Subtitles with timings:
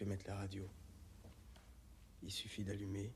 [0.00, 0.66] Je vais mettre la radio.
[2.22, 3.12] Il suffit d'allumer.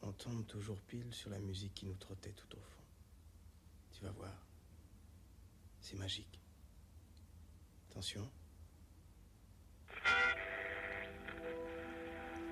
[0.00, 2.84] On tombe toujours pile sur la musique qui nous trottait tout au fond.
[3.90, 4.46] Tu vas voir.
[5.80, 6.40] C'est magique.
[7.90, 8.30] Attention.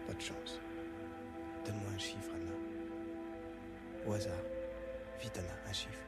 [0.08, 0.58] Pas de chance.
[1.66, 2.52] Donne-moi un chiffre, Anna.
[4.08, 4.42] Au hasard.
[5.20, 6.07] Vite, Anna, un chiffre.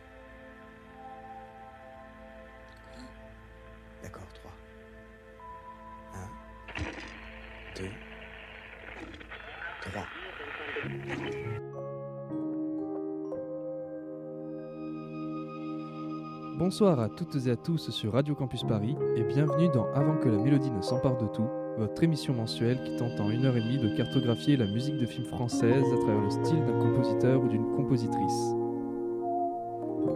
[16.71, 20.29] Bonsoir à toutes et à tous sur Radio Campus Paris et bienvenue dans Avant que
[20.29, 23.61] la mélodie ne s'empare de tout, votre émission mensuelle qui tente en une heure et
[23.61, 27.49] demie de cartographier la musique de films française à travers le style d'un compositeur ou
[27.49, 28.55] d'une compositrice.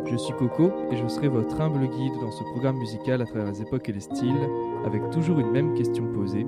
[0.06, 3.50] Je suis Coco et je serai votre humble guide dans ce programme musical à travers
[3.50, 4.48] les époques et les styles,
[4.86, 6.46] avec toujours une même question posée.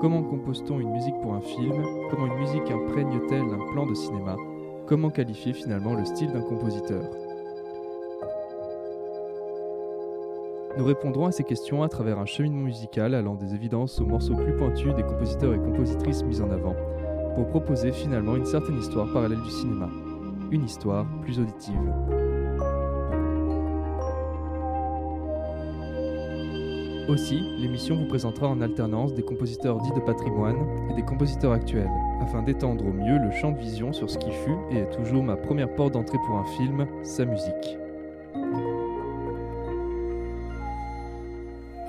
[0.00, 1.82] Comment compose-t-on une musique pour un film?
[2.10, 4.36] Comment une musique imprègne-t-elle un plan de cinéma?
[4.86, 7.02] Comment qualifier finalement le style d'un compositeur?
[10.78, 14.36] Nous répondrons à ces questions à travers un cheminement musical allant des évidences aux morceaux
[14.36, 16.76] plus pointus des compositeurs et compositrices mis en avant,
[17.34, 19.90] pour proposer finalement une certaine histoire parallèle du cinéma,
[20.52, 21.74] une histoire plus auditive.
[27.08, 31.90] Aussi, l'émission vous présentera en alternance des compositeurs dits de patrimoine et des compositeurs actuels,
[32.22, 35.24] afin d'étendre au mieux le champ de vision sur ce qui fut et est toujours
[35.24, 37.78] ma première porte d'entrée pour un film, sa musique.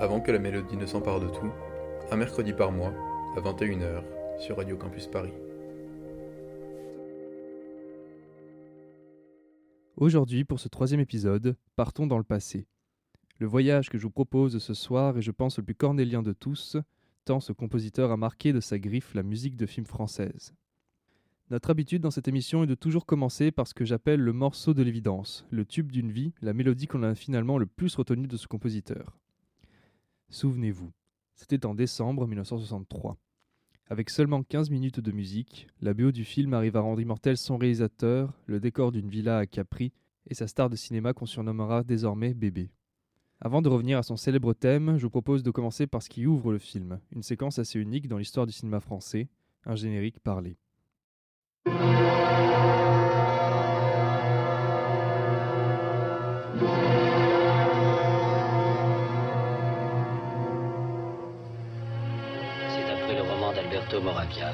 [0.02, 1.52] Avant que la mélodie ne s'empare de tout,
[2.10, 2.94] un mercredi par mois,
[3.36, 4.02] à 21h,
[4.40, 5.34] sur Radio Campus Paris.
[9.98, 12.66] Aujourd'hui, pour ce troisième épisode, partons dans le passé.
[13.40, 16.32] Le voyage que je vous propose ce soir est, je pense, le plus cornélien de
[16.32, 16.78] tous,
[17.26, 20.54] tant ce compositeur a marqué de sa griffe la musique de films française.
[21.50, 24.74] Notre habitude dans cette émission est de toujours commencer par ce que j'appelle le morceau
[24.74, 28.38] de l'évidence, le tube d'une vie, la mélodie qu'on a finalement le plus retenue de
[28.38, 29.20] ce compositeur.
[30.32, 30.92] Souvenez-vous,
[31.34, 33.18] c'était en décembre 1963.
[33.88, 37.58] Avec seulement 15 minutes de musique, la BO du film arrive à rendre immortel son
[37.58, 39.92] réalisateur, le décor d'une villa à Capri
[40.28, 42.70] et sa star de cinéma qu'on surnommera désormais Bébé.
[43.42, 46.28] Avant de revenir à son célèbre thème, je vous propose de commencer par ce qui
[46.28, 49.30] ouvre le film, une séquence assez unique dans l'histoire du cinéma français,
[49.66, 50.58] un générique parlé.
[63.70, 64.52] d'Alberto Moravia.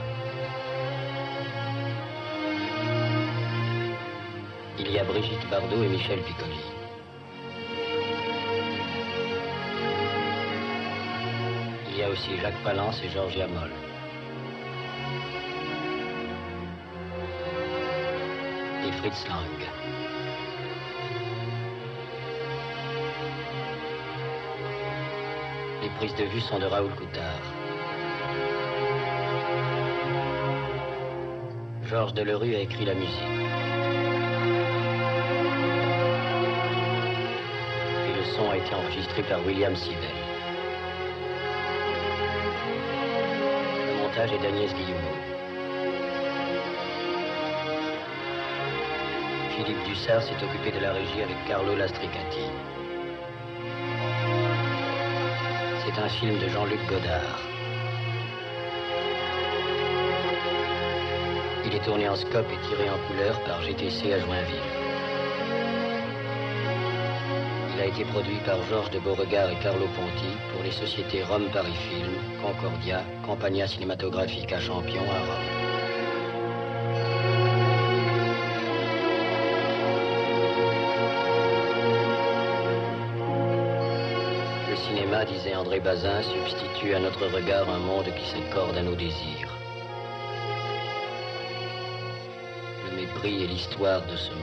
[4.78, 6.60] Il y a Brigitte Bardot et Michel Piccoli.
[11.90, 13.72] Il y a aussi Jacques Palance et Georges Yamol.
[18.86, 19.62] Et Fritz Lang.
[25.82, 27.55] Les prises de vue sont de Raoul Coutard.
[31.88, 33.14] Georges Delerue a écrit la musique.
[38.10, 40.00] Et le son a été enregistré par William Sivell.
[43.88, 45.16] Le montage est d'Agnès Guillemot.
[49.56, 52.50] Philippe Dussard s'est occupé de la régie avec Carlo Lastricati.
[55.86, 57.55] C'est un film de Jean-Luc Godard.
[61.76, 64.56] Il est tourné en scope et tiré en couleur par GTC à Joinville.
[67.76, 71.50] Il a été produit par Georges de Beauregard et Carlo Ponti pour les sociétés Rome
[71.52, 75.50] Paris Film, Concordia, Compagnia Cinematographica Champion à Rome.
[84.70, 88.96] Le cinéma, disait André Bazin, substitue à notre regard un monde qui s'accorde à nos
[88.96, 89.45] désirs.
[93.26, 94.40] Est l'histoire de ce monde.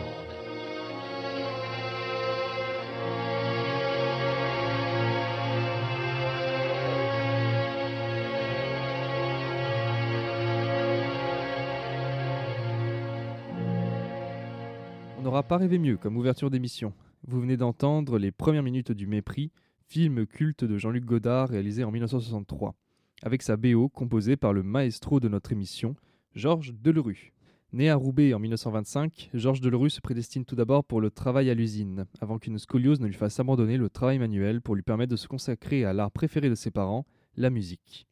[15.16, 16.92] On n'aura pas rêvé mieux comme ouverture d'émission.
[17.28, 19.52] Vous venez d'entendre les premières minutes du Mépris,
[19.86, 22.74] film culte de Jean-Luc Godard réalisé en 1963,
[23.22, 25.94] avec sa BO composée par le maestro de notre émission,
[26.34, 27.32] Georges Delerue.
[27.74, 31.54] Né à Roubaix en 1925, Georges Delerue se prédestine tout d'abord pour le travail à
[31.54, 35.16] l'usine, avant qu'une scoliose ne lui fasse abandonner le travail manuel pour lui permettre de
[35.16, 38.06] se consacrer à l'art préféré de ses parents, la musique.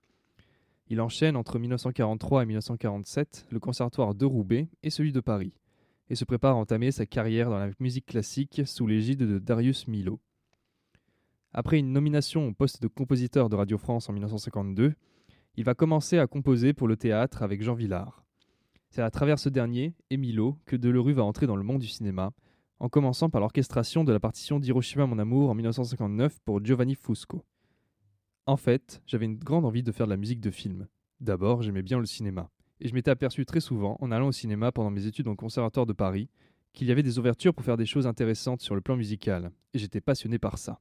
[0.88, 5.52] Il enchaîne entre 1943 et 1947 le conservatoire de Roubaix et celui de Paris,
[6.08, 9.88] et se prépare à entamer sa carrière dans la musique classique sous l'égide de Darius
[9.88, 10.20] Milhaud.
[11.52, 14.94] Après une nomination au poste de compositeur de Radio France en 1952,
[15.56, 18.24] il va commencer à composer pour le théâtre avec Jean Villard.
[18.90, 21.86] C'est à travers ce dernier, et Milo, que Delerue va entrer dans le monde du
[21.86, 22.32] cinéma,
[22.80, 27.44] en commençant par l'orchestration de la partition d'Hiroshima Mon Amour en 1959 pour Giovanni Fusco.
[28.46, 30.88] En fait, j'avais une grande envie de faire de la musique de film.
[31.20, 32.50] D'abord, j'aimais bien le cinéma,
[32.80, 35.86] et je m'étais aperçu très souvent, en allant au cinéma pendant mes études au Conservatoire
[35.86, 36.28] de Paris,
[36.72, 39.78] qu'il y avait des ouvertures pour faire des choses intéressantes sur le plan musical, et
[39.78, 40.80] j'étais passionné par ça.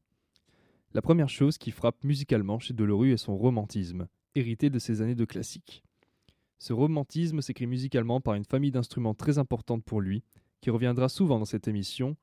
[0.95, 5.13] La première chose qui frappe musicalement chez Delerue est son romantisme, hérité de ses années
[5.13, 5.83] de classique.
[6.59, 10.23] Ce romantisme s'écrit musicalement par une famille d'instruments très importante pour lui,
[10.59, 12.17] qui reviendra souvent dans cette émission,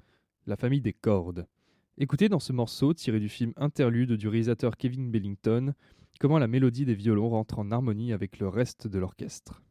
[0.47, 1.47] la famille des cordes.
[1.97, 5.73] Écoutez dans ce morceau, tiré du film Interlude du réalisateur Kevin Bellington,
[6.21, 9.63] comment la mélodie des violons rentre en harmonie avec le reste de l'orchestre.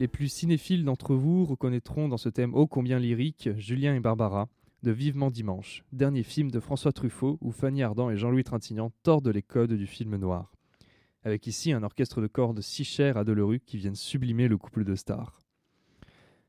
[0.00, 4.48] Les plus cinéphiles d'entre vous reconnaîtront dans ce thème ô combien lyrique Julien et Barbara
[4.82, 9.28] de Vivement Dimanche, dernier film de François Truffaut où Fanny Ardant et Jean-Louis Trintignant tordent
[9.28, 10.54] les codes du film noir.
[11.22, 14.84] Avec ici un orchestre de cordes si cher à Delerue qui viennent sublimer le couple
[14.84, 15.38] de stars.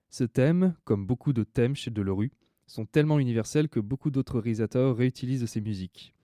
[0.10, 2.32] Ce thème, comme beaucoup de thèmes chez Delerue,
[2.68, 6.16] sont tellement universels que beaucoup d'autres réalisateurs réutilisent ces musiques.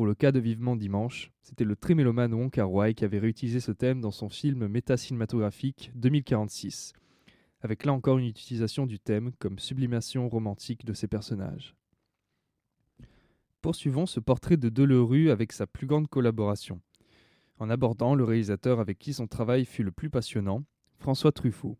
[0.00, 3.60] Pour le cas de Vivement Dimanche, c'était le trémélomane Wong Kar Wai qui avait réutilisé
[3.60, 6.94] ce thème dans son film métacinématographique 2046,
[7.60, 11.76] avec là encore une utilisation du thème comme sublimation romantique de ses personnages.
[13.60, 16.80] Poursuivons ce portrait de Delerue avec sa plus grande collaboration,
[17.58, 20.64] en abordant le réalisateur avec qui son travail fut le plus passionnant,
[20.96, 21.76] François Truffaut.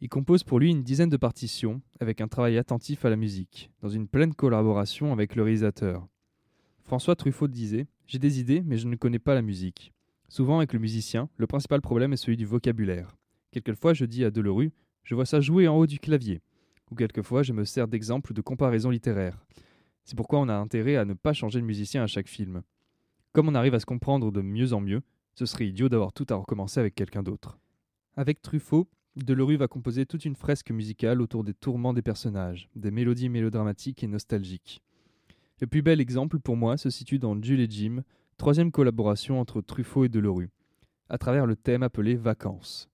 [0.00, 3.70] Il compose pour lui une dizaine de partitions, avec un travail attentif à la musique,
[3.82, 6.08] dans une pleine collaboration avec le réalisateur.
[6.88, 9.92] François Truffaut disait J'ai des idées, mais je ne connais pas la musique.
[10.30, 13.14] Souvent, avec le musicien, le principal problème est celui du vocabulaire.
[13.50, 16.40] Quelquefois, je dis à Delerue Je vois ça jouer en haut du clavier.
[16.90, 19.44] Ou quelquefois, je me sers d'exemples de comparaison littéraire.
[20.06, 22.62] C'est pourquoi on a intérêt à ne pas changer de musicien à chaque film.
[23.34, 25.02] Comme on arrive à se comprendre de mieux en mieux,
[25.34, 27.58] ce serait idiot d'avoir tout à recommencer avec quelqu'un d'autre.
[28.16, 32.90] Avec Truffaut, Delerue va composer toute une fresque musicale autour des tourments des personnages, des
[32.90, 34.80] mélodies mélodramatiques et nostalgiques.
[35.60, 38.02] Le plus bel exemple pour moi se situe dans Jules et Jim,
[38.36, 40.50] troisième collaboration entre Truffaut et Delerue,
[41.08, 42.88] à travers le thème appelé Vacances.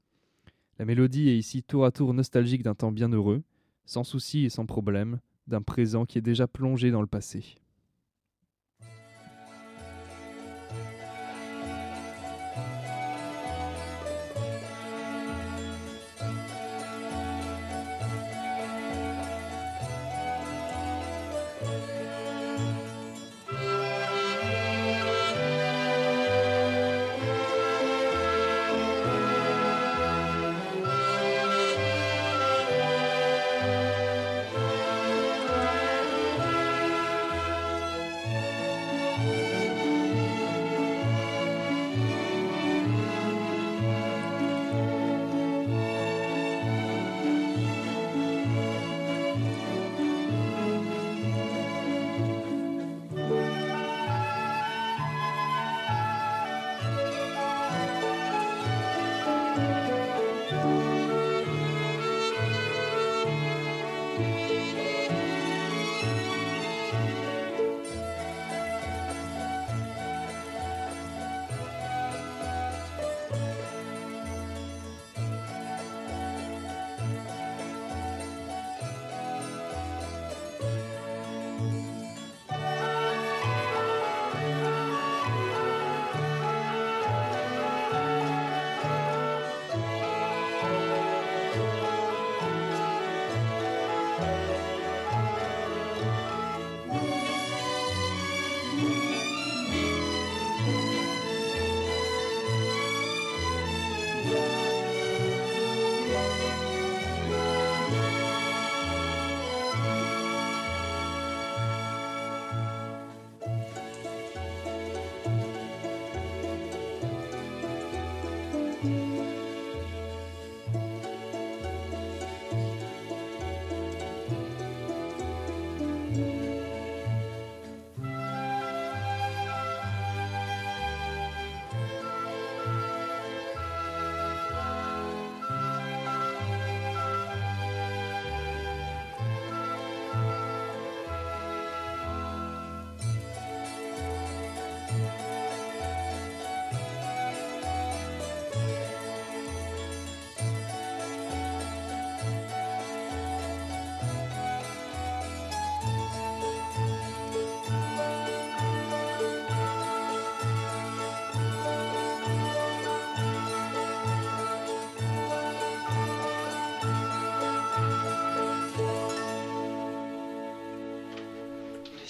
[0.78, 3.42] La mélodie est ici tour à tour nostalgique d'un temps bien heureux,
[3.84, 7.56] sans soucis et sans problème, d'un présent qui est déjà plongé dans le passé.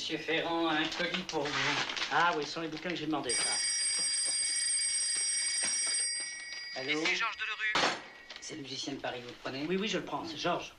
[0.05, 1.85] Monsieur Ferrand a un colis pour vous.
[2.13, 3.49] Ah oui, ce sont les bouquins que j'ai demandé, ça.
[6.77, 7.95] Allô C'est Georges Delerue.
[8.39, 10.75] C'est le musicien de Paris, vous le prenez Oui, oui, je le prends, c'est Georges.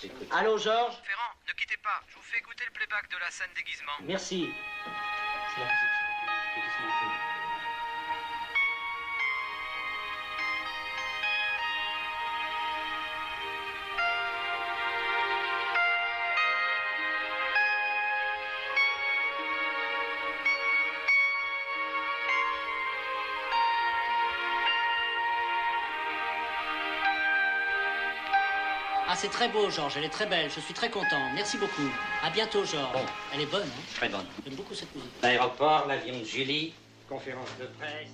[0.00, 0.28] J'écoute.
[0.30, 2.00] Allô, Georges Ferrand, ne quittez pas.
[2.10, 3.90] Je vous fais écouter le playback de la scène déguisement.
[4.02, 4.50] Merci.
[29.18, 29.96] C'est très beau, Georges.
[29.96, 30.48] Elle est très belle.
[30.48, 31.30] Je suis très content.
[31.34, 31.90] Merci beaucoup.
[32.22, 32.92] À bientôt, Georges.
[32.92, 33.04] Bon.
[33.34, 33.82] Elle est bonne, hein?
[33.96, 34.26] Très bonne.
[34.44, 35.10] J'aime beaucoup cette musique.
[35.22, 36.72] L'aéroport, l'avion de Julie,
[37.08, 38.08] conférence de presse.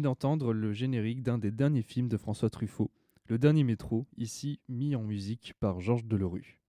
[0.00, 2.90] D'entendre le générique d'un des derniers films de François Truffaut,
[3.26, 6.60] Le Dernier Métro, ici mis en musique par Georges Delerue.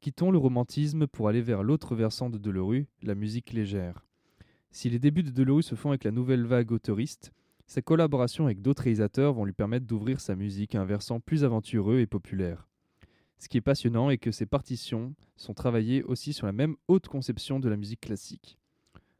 [0.00, 4.04] Quittons le romantisme pour aller vers l'autre versant de Delerue, la musique légère.
[4.70, 7.32] Si les débuts de Delerue se font avec la nouvelle vague autoriste,
[7.66, 11.44] sa collaboration avec d'autres réalisateurs vont lui permettre d'ouvrir sa musique à un versant plus
[11.44, 12.68] aventureux et populaire.
[13.38, 17.08] Ce qui est passionnant est que ses partitions sont travaillées aussi sur la même haute
[17.08, 18.58] conception de la musique classique.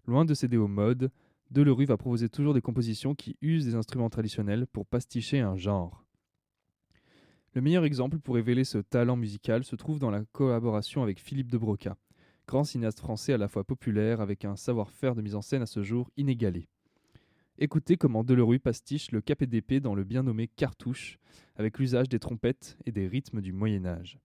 [0.07, 1.11] Loin de céder aux modes,
[1.51, 6.05] Delerue va proposer toujours des compositions qui usent des instruments traditionnels pour pasticher un genre.
[7.55, 11.53] Le meilleur exemple pour révéler ce talent musical se trouve dans la collaboration avec Philippe
[11.53, 11.97] de Broca,
[12.49, 15.67] grand cinéaste français à la fois populaire avec un savoir-faire de mise en scène à
[15.67, 16.69] ce jour inégalé.
[17.59, 21.21] Écoutez comment Delerue pastiche le KPDP dans le bien nommé Cartouche,
[21.55, 24.19] avec l'usage des trompettes et des rythmes du Moyen Âge.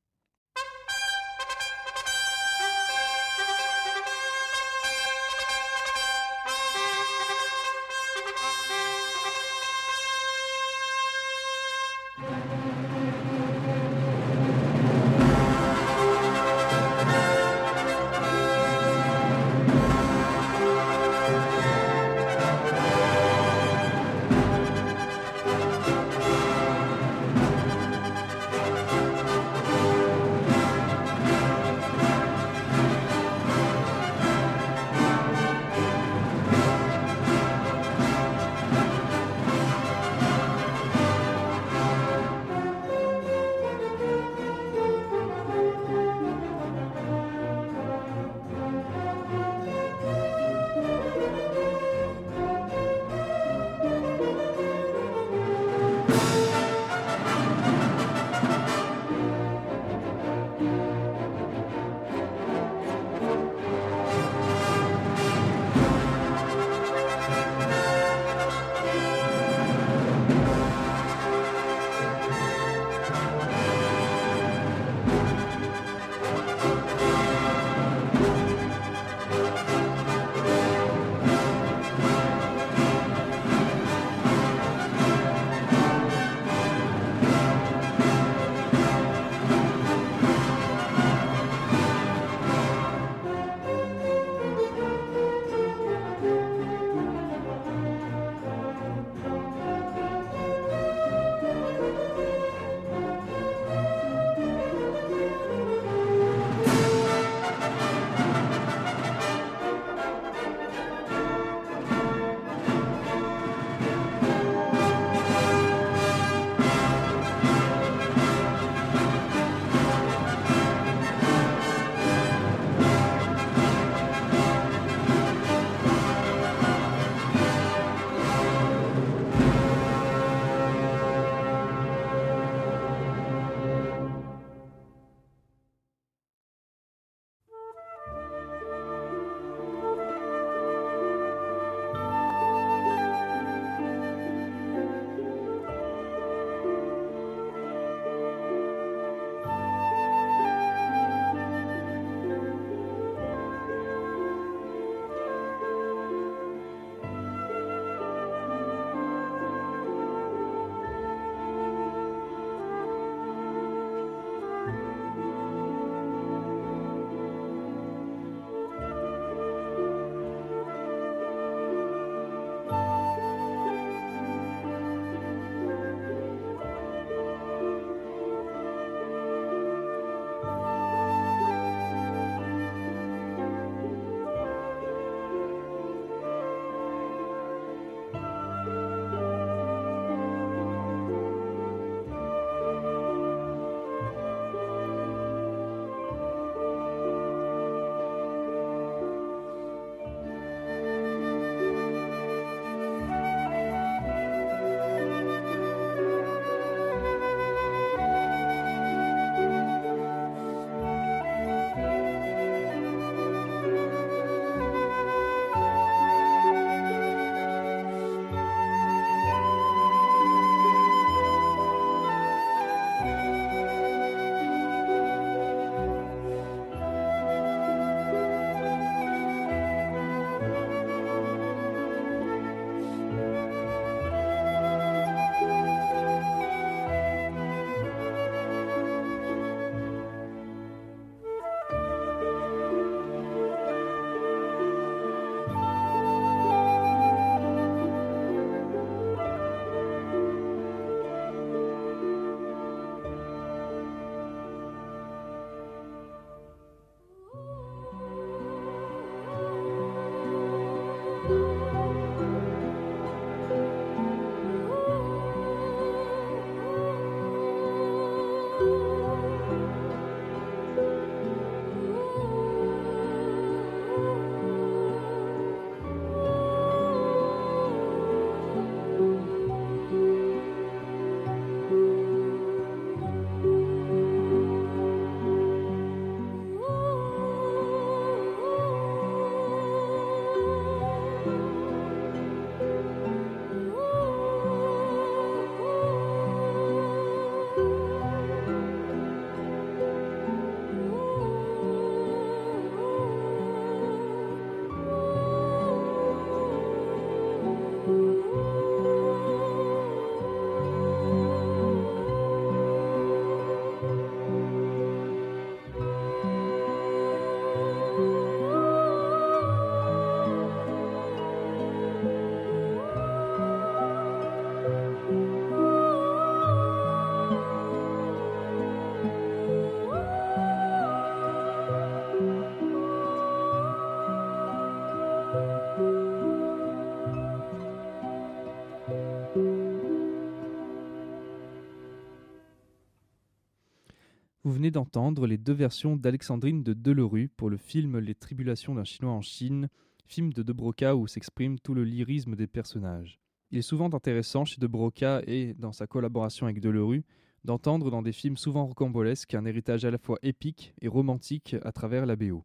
[344.60, 349.13] Venez d'entendre les deux versions d'Alexandrine de Delerue pour le film Les Tribulations d'un Chinois
[349.13, 349.69] en Chine,
[350.06, 353.22] film de De Broca où s'exprime tout le lyrisme des personnages.
[353.52, 357.06] Il est souvent intéressant chez De Broca et dans sa collaboration avec Delerue
[357.45, 361.72] d'entendre dans des films souvent rocambolesques un héritage à la fois épique et romantique à
[361.72, 362.43] travers la BO.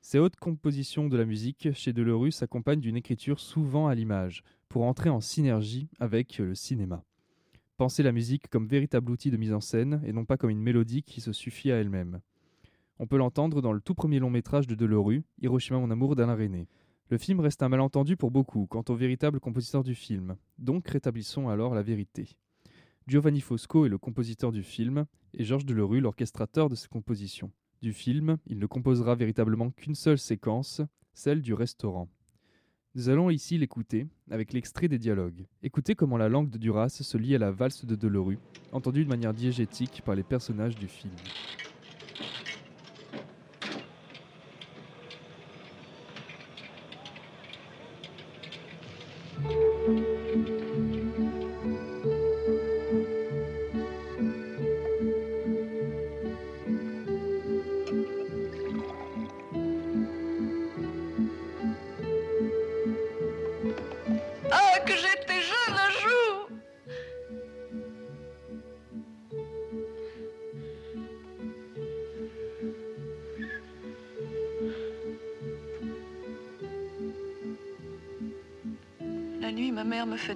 [0.00, 4.84] Ces hautes compositions de la musique chez Delerue s'accompagnent d'une écriture souvent à l'image, pour
[4.84, 7.04] entrer en synergie avec le cinéma.
[7.76, 10.62] Pensez la musique comme véritable outil de mise en scène et non pas comme une
[10.62, 12.20] mélodie qui se suffit à elle-même.
[12.98, 16.36] On peut l'entendre dans le tout premier long métrage de Delerue, Hiroshima mon amour d'Alain
[16.36, 16.68] René.
[17.08, 21.48] Le film reste un malentendu pour beaucoup quant au véritable compositeur du film, donc rétablissons
[21.48, 22.36] alors la vérité.
[23.06, 27.50] Giovanni Fosco est le compositeur du film et Georges Delerue l'orchestrateur de ses compositions
[27.82, 30.80] du film, il ne composera véritablement qu'une seule séquence,
[31.14, 32.08] celle du restaurant.
[32.94, 35.46] Nous allons ici l'écouter avec l'extrait des dialogues.
[35.62, 38.38] Écoutez comment la langue de Duras se lie à la valse de Delerue,
[38.70, 41.14] entendue de manière diégétique par les personnages du film.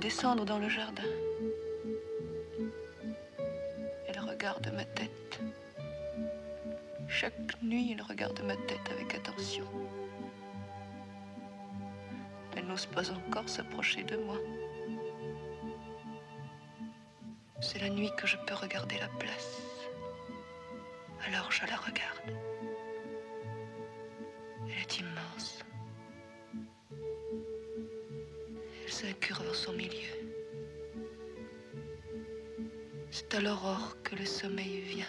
[0.07, 1.11] Descendre dans le jardin.
[4.07, 5.41] Elle regarde ma tête.
[7.09, 9.67] Chaque nuit, elle regarde ma tête avec attention.
[12.57, 14.39] Elle n'ose pas encore s'approcher de moi.
[17.61, 19.61] C'est la nuit que je peux regarder la place.
[21.27, 22.16] Alors je la regarde.
[33.43, 35.05] L'aurore que le sommeil vient.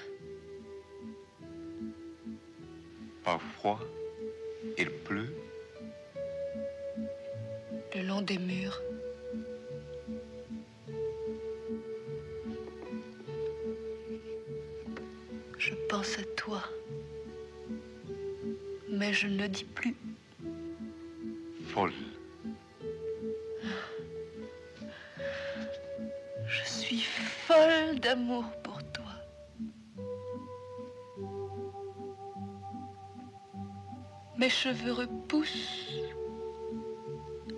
[3.23, 3.79] Parfois,
[4.77, 5.33] il pleut.
[7.95, 8.81] Le long des murs.
[15.57, 16.61] Je pense à toi.
[18.89, 19.95] Mais je ne le dis plus.
[34.37, 36.03] Mes cheveux repoussent.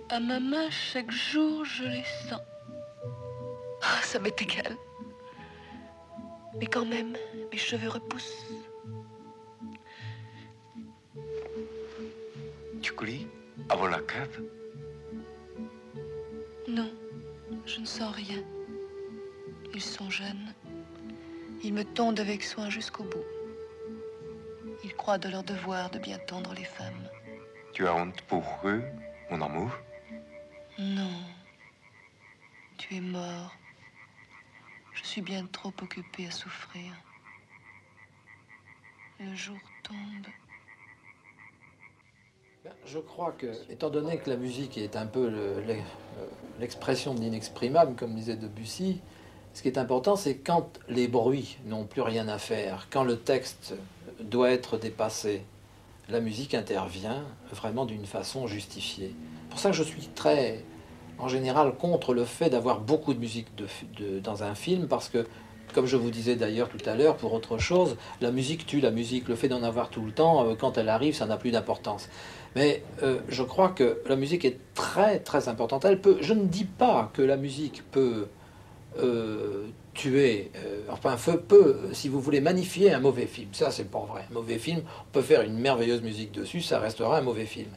[0.08, 2.40] À ma main, chaque jour, je les sens.
[3.82, 4.76] Ah, ça m'est égal.
[6.58, 7.16] Mais quand même,
[7.52, 8.46] mes cheveux repoussent.
[12.80, 13.26] Tu coulis
[13.68, 14.40] avant la cave
[16.66, 16.90] Non,
[17.66, 18.42] je ne sens rien.
[19.74, 20.54] Ils sont jeunes.
[21.62, 23.39] Ils me tondent avec soin jusqu'au bout.
[25.00, 27.08] Croient de leur devoir de bien tondre les femmes.
[27.72, 28.84] Tu as honte pour eux,
[29.30, 29.70] mon amour
[30.78, 31.22] Non.
[32.76, 33.56] Tu es mort.
[34.92, 36.92] Je suis bien trop occupée à souffrir.
[39.20, 40.26] Le jour tombe.
[42.62, 45.32] Ben, je crois que, étant donné que la musique est un peu
[46.58, 49.00] l'expression de l'inexprimable, comme disait Debussy,
[49.54, 53.16] ce qui est important, c'est quand les bruits n'ont plus rien à faire, quand le
[53.16, 53.74] texte
[54.20, 55.42] doit être dépassé,
[56.08, 59.14] la musique intervient vraiment d'une façon justifiée.
[59.48, 60.64] Pour ça je suis très,
[61.18, 63.48] en général, contre le fait d'avoir beaucoup de musique
[64.22, 65.26] dans un film, parce que,
[65.74, 68.90] comme je vous disais d'ailleurs tout à l'heure, pour autre chose, la musique tue la
[68.90, 69.28] musique.
[69.28, 72.08] Le fait d'en avoir tout le temps, euh, quand elle arrive, ça n'a plus d'importance.
[72.56, 75.84] Mais euh, je crois que la musique est très très importante.
[75.84, 78.26] Elle peut, je ne dis pas que la musique peut
[78.98, 83.48] euh, tuer, euh, enfin, peut, si vous voulez, magnifier un mauvais film.
[83.52, 84.24] Ça, c'est pas vrai.
[84.30, 87.70] Un mauvais film, on peut faire une merveilleuse musique dessus, ça restera un mauvais film.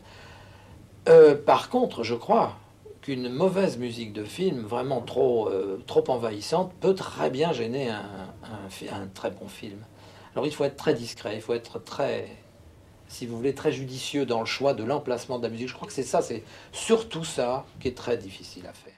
[1.09, 2.55] Euh, par contre, je crois
[3.01, 5.49] qu'une mauvaise musique de film, vraiment trop,
[5.85, 8.05] trop envahissante, peut très bien gêner un,
[8.43, 9.77] un, très bon film.
[10.33, 12.29] Alors il faut être très discret, il faut être très,
[13.09, 15.67] si vous voulez, très judicieux dans le choix de l'emplacement de la musique.
[15.67, 18.92] Je crois que c'est ça, c'est surtout ça qui est très difficile à faire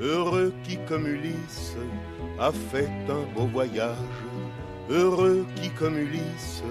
[0.00, 1.76] heureux qui comme Ulysse
[2.38, 3.96] a fait un beau voyage,
[4.90, 6.62] heureux qui comme Ulysse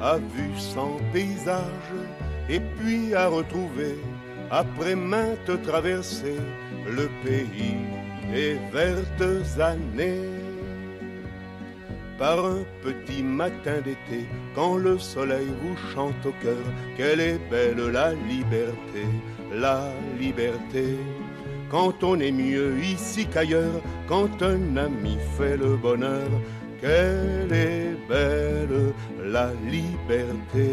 [0.00, 1.92] a vu son paysage,
[2.48, 3.96] et puis a retrouvé,
[4.50, 6.40] après maintes traversées,
[6.86, 7.76] le pays
[8.34, 10.44] et vertes années.
[12.18, 16.64] par un petit matin d'été, quand le soleil vous chante au cœur,
[16.96, 19.04] quelle est belle la liberté,
[19.52, 19.80] la
[20.18, 20.96] liberté.
[21.74, 26.30] Quand on est mieux ici qu'ailleurs, quand un ami fait le bonheur,
[26.80, 28.92] quelle est belle
[29.24, 30.70] la liberté,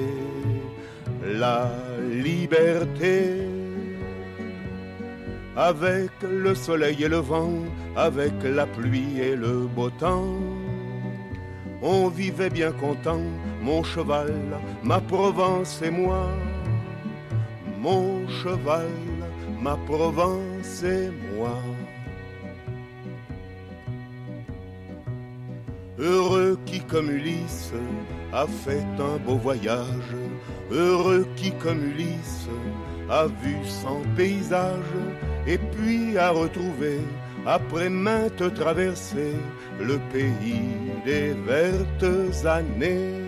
[1.26, 1.72] la
[2.08, 3.42] liberté.
[5.58, 7.54] Avec le soleil et le vent,
[7.96, 10.38] avec la pluie et le beau temps
[11.84, 13.26] on vivait bien content,
[13.60, 14.36] mon cheval,
[14.84, 16.28] ma Provence et moi.
[17.80, 18.86] Mon cheval,
[19.62, 21.58] ma Provence et moi.
[26.00, 27.72] Heureux qui comme Ulysse
[28.34, 30.16] a fait un beau voyage,
[30.72, 32.48] heureux qui comme Ulysse
[33.10, 34.96] a vu son paysage
[35.46, 37.00] et puis a retrouvé
[37.46, 39.36] après maintes traversées,
[39.80, 40.70] le pays
[41.06, 43.21] des vertes années.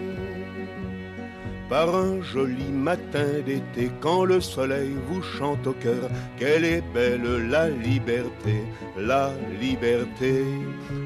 [1.74, 6.08] Par un joli matin d'été, quand le soleil vous chante au cœur,
[6.38, 8.58] quelle est belle la liberté,
[8.96, 10.44] la liberté.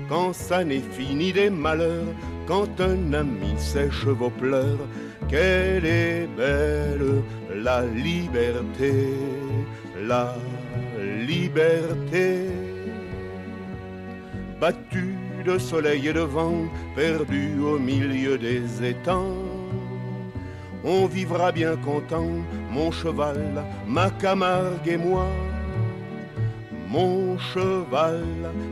[0.09, 2.13] Quand ça n'est fini des malheurs,
[2.47, 4.83] quand un ami sèche vos pleurs,
[5.29, 7.23] quelle est belle
[7.55, 8.93] la liberté,
[10.05, 10.35] la
[11.25, 12.49] liberté
[14.59, 19.46] battu de soleil et de vent, perdu au milieu des étangs.
[20.89, 22.31] On vivra bien content,
[22.71, 25.27] mon cheval, ma Camargue et moi.
[26.89, 28.23] Mon cheval,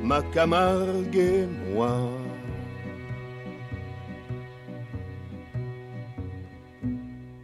[0.01, 2.09] ma Camargue et moi.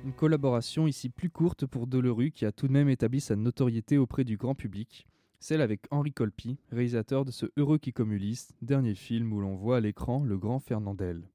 [0.05, 3.97] Une collaboration ici plus courte pour Delerue qui a tout de même établi sa notoriété
[3.97, 5.05] auprès du grand public
[5.41, 8.15] celle avec Henri Colpi, réalisateur de ce Heureux qui comme
[8.62, 11.30] dernier film où l'on voit à l'écran le grand Fernandel.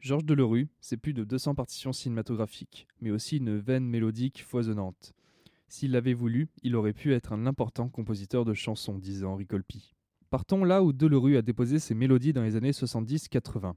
[0.00, 5.14] Georges Delerue, c'est plus de 200 partitions cinématographiques, mais aussi une veine mélodique foisonnante.
[5.68, 9.94] S'il l'avait voulu, il aurait pu être un important compositeur de chansons, disait Henri Colpi.
[10.30, 13.74] Partons là où Delerue a déposé ses mélodies dans les années 70-80.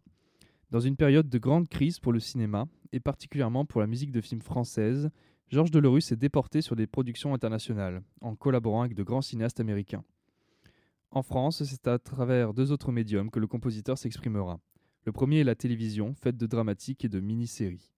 [0.71, 4.21] Dans une période de grande crise pour le cinéma, et particulièrement pour la musique de
[4.21, 5.09] films française,
[5.47, 10.03] Georges Delerue s'est déporté sur des productions internationales, en collaborant avec de grands cinéastes américains.
[11.09, 14.59] En France, c'est à travers deux autres médiums que le compositeur s'exprimera.
[15.05, 17.93] Le premier est la télévision, faite de dramatiques et de mini-séries.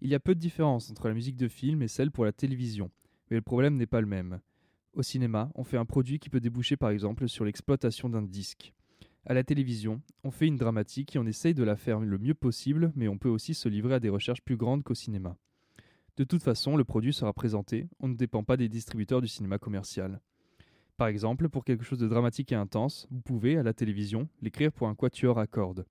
[0.00, 2.32] Il y a peu de différence entre la musique de film et celle pour la
[2.32, 2.90] télévision,
[3.30, 4.40] mais le problème n'est pas le même.
[4.94, 8.72] Au cinéma, on fait un produit qui peut déboucher par exemple sur l'exploitation d'un disque.
[9.26, 12.34] À la télévision, on fait une dramatique et on essaye de la faire le mieux
[12.34, 15.36] possible, mais on peut aussi se livrer à des recherches plus grandes qu'au cinéma.
[16.16, 19.58] De toute façon, le produit sera présenté, on ne dépend pas des distributeurs du cinéma
[19.58, 20.20] commercial.
[20.96, 24.72] Par exemple, pour quelque chose de dramatique et intense, vous pouvez, à la télévision, l'écrire
[24.72, 25.86] pour un quatuor à cordes.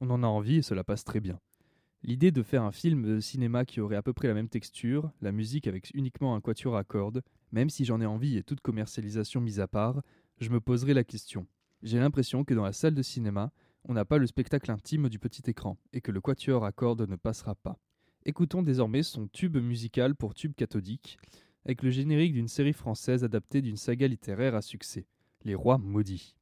[0.00, 1.38] On en a envie et cela passe très bien.
[2.02, 5.10] L'idée de faire un film de cinéma qui aurait à peu près la même texture,
[5.20, 8.62] la musique avec uniquement un quatuor à cordes, même si j'en ai envie et toute
[8.62, 10.00] commercialisation mise à part,
[10.38, 11.46] je me poserai la question.
[11.82, 13.52] J'ai l'impression que dans la salle de cinéma,
[13.84, 17.08] on n'a pas le spectacle intime du petit écran, et que le quatuor à cordes
[17.08, 17.78] ne passera pas.
[18.24, 21.18] Écoutons désormais son tube musical pour tube cathodique,
[21.66, 25.06] avec le générique d'une série française adaptée d'une saga littéraire à succès,
[25.44, 26.34] Les Rois Maudits.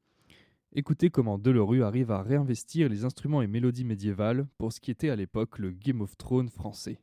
[0.71, 5.09] Écoutez comment Delerue arrive à réinvestir les instruments et mélodies médiévales pour ce qui était
[5.09, 6.99] à l'époque le Game of Thrones français.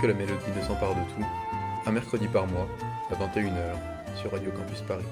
[0.00, 1.26] Que la mélodie ne s'empare de tout,
[1.86, 2.68] un mercredi par mois,
[3.10, 5.04] à 21h, sur Radio Campus Paris.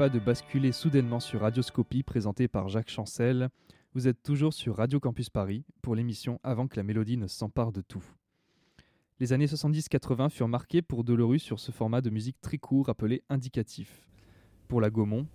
[0.00, 3.50] Pas de basculer soudainement sur Radioscopie présentée par Jacques Chancel.
[3.92, 7.70] Vous êtes toujours sur Radio Campus Paris pour l'émission Avant que la mélodie ne s'empare
[7.70, 8.02] de tout.
[9.18, 13.22] Les années 70-80 furent marquées pour Delorue sur ce format de musique très court appelé
[13.28, 14.08] indicatif.
[14.68, 15.26] Pour la Gaumont,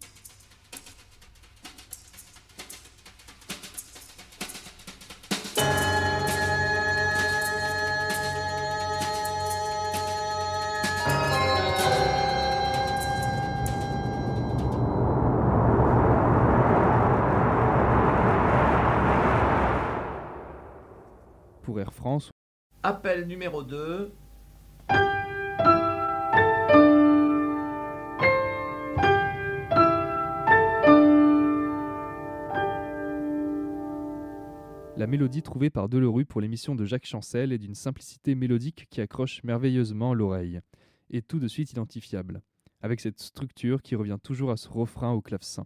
[35.55, 40.59] Par Delorue pour l'émission de Jacques Chancel est d'une simplicité mélodique qui accroche merveilleusement l'oreille,
[41.09, 42.41] et tout de suite identifiable,
[42.81, 45.65] avec cette structure qui revient toujours à ce refrain au clavecin.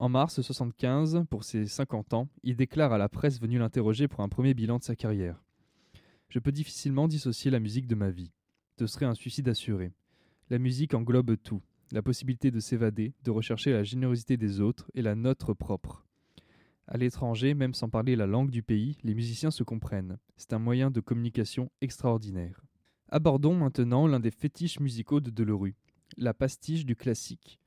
[0.00, 4.20] En mars 75, pour ses 50 ans, il déclare à la presse venue l'interroger pour
[4.20, 5.40] un premier bilan de sa carrière.
[6.28, 8.32] Je peux difficilement dissocier la musique de ma vie.
[8.76, 9.92] Ce serait un suicide assuré.
[10.50, 15.02] La musique englobe tout, la possibilité de s'évader, de rechercher la générosité des autres et
[15.02, 16.05] la nôtre propre.
[16.88, 20.18] À l'étranger, même sans parler la langue du pays, les musiciens se comprennent.
[20.36, 22.62] C'est un moyen de communication extraordinaire.
[23.08, 25.74] Abordons maintenant l'un des fétiches musicaux de Delorue,
[26.16, 27.58] la pastiche du classique.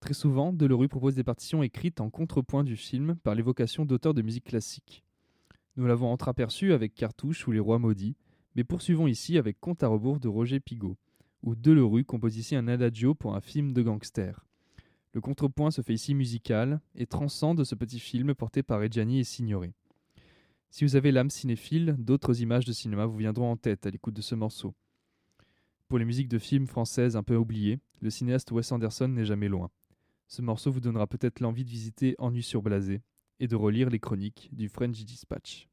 [0.00, 4.22] Très souvent, Delorue propose des partitions écrites en contrepoint du film par l'évocation d'auteurs de
[4.22, 5.04] musique classique.
[5.76, 8.16] Nous l'avons entreaperçu avec Cartouche ou Les Rois Maudits,
[8.56, 10.96] mais poursuivons ici avec Compte à rebours de Roger Pigault,
[11.42, 14.44] où Delorue compose ici un adagio pour un film de gangster.
[15.14, 19.24] Le contrepoint se fait ici musical et transcende ce petit film porté par Reggiani et
[19.24, 19.72] Signoret.
[20.70, 24.14] Si vous avez l'âme cinéphile, d'autres images de cinéma vous viendront en tête à l'écoute
[24.14, 24.74] de ce morceau.
[25.86, 29.46] Pour les musiques de films françaises un peu oubliées, le cinéaste Wes Anderson n'est jamais
[29.46, 29.70] loin.
[30.26, 33.00] Ce morceau vous donnera peut-être l'envie de visiter Ennui sur Blasé
[33.38, 35.68] et de relire les chroniques du French Dispatch.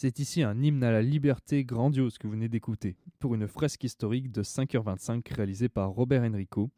[0.00, 3.82] C'est ici un hymne à la liberté grandiose que vous venez d'écouter, pour une fresque
[3.82, 6.70] historique de 5h25 réalisée par Robert Enrico,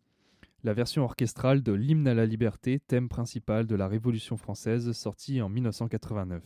[0.64, 5.42] la version orchestrale de l'hymne à la liberté, thème principal de la Révolution française, sortie
[5.42, 6.42] en 1989.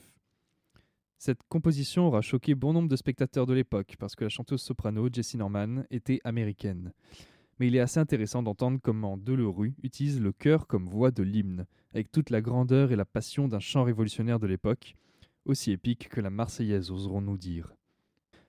[1.16, 5.08] Cette composition aura choqué bon nombre de spectateurs de l'époque, parce que la chanteuse soprano
[5.12, 6.92] Jessie Norman était américaine.
[7.60, 11.66] Mais il est assez intéressant d'entendre comment Delerue utilise le chœur comme voix de l'hymne,
[11.92, 14.96] avec toute la grandeur et la passion d'un chant révolutionnaire de l'époque,
[15.44, 17.74] aussi épique que la Marseillaise, oserons-nous dire.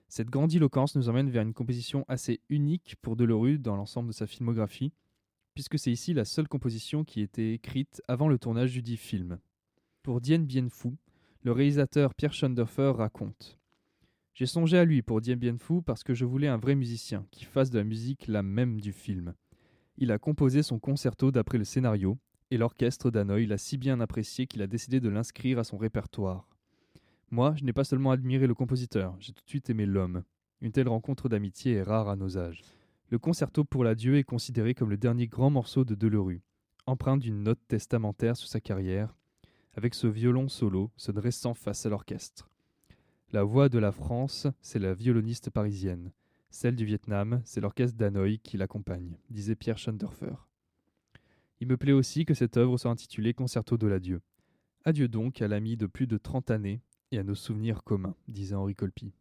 [0.08, 4.26] Cette grandiloquence nous emmène vers une composition assez unique pour Delerue dans l'ensemble de sa
[4.26, 4.92] filmographie,
[5.54, 9.38] puisque c'est ici la seule composition qui était écrite avant le tournage du dit film.
[10.02, 10.90] Pour Dien Bien Phu,
[11.42, 13.58] le réalisateur Pierre Schonderfer raconte
[14.34, 17.44] J'ai songé à lui pour Dien Bien parce que je voulais un vrai musicien qui
[17.44, 19.34] fasse de la musique la même du film.
[19.96, 22.18] Il a composé son concerto d'après le scénario,
[22.50, 26.55] et l'orchestre d'Hanoï l'a si bien apprécié qu'il a décidé de l'inscrire à son répertoire.
[27.30, 30.22] Moi, je n'ai pas seulement admiré le compositeur, j'ai tout de suite aimé l'homme.
[30.60, 32.62] Une telle rencontre d'amitié est rare à nos âges.
[33.10, 36.42] Le concerto pour l'adieu est considéré comme le dernier grand morceau de Delerue,
[36.86, 39.16] empreint d'une note testamentaire sur sa carrière,
[39.74, 42.48] avec ce violon solo se dressant face à l'orchestre.
[43.32, 46.12] La voix de la France, c'est la violoniste parisienne.
[46.50, 50.46] Celle du Vietnam, c'est l'orchestre d'Hanoï qui l'accompagne, disait Pierre Schonderfer.
[51.60, 54.20] Il me plaît aussi que cette œuvre soit intitulée Concerto de l'adieu.
[54.84, 56.80] Adieu donc à l'ami de plus de trente années
[57.12, 59.12] et à nos souvenirs communs, disait Henri Colpi.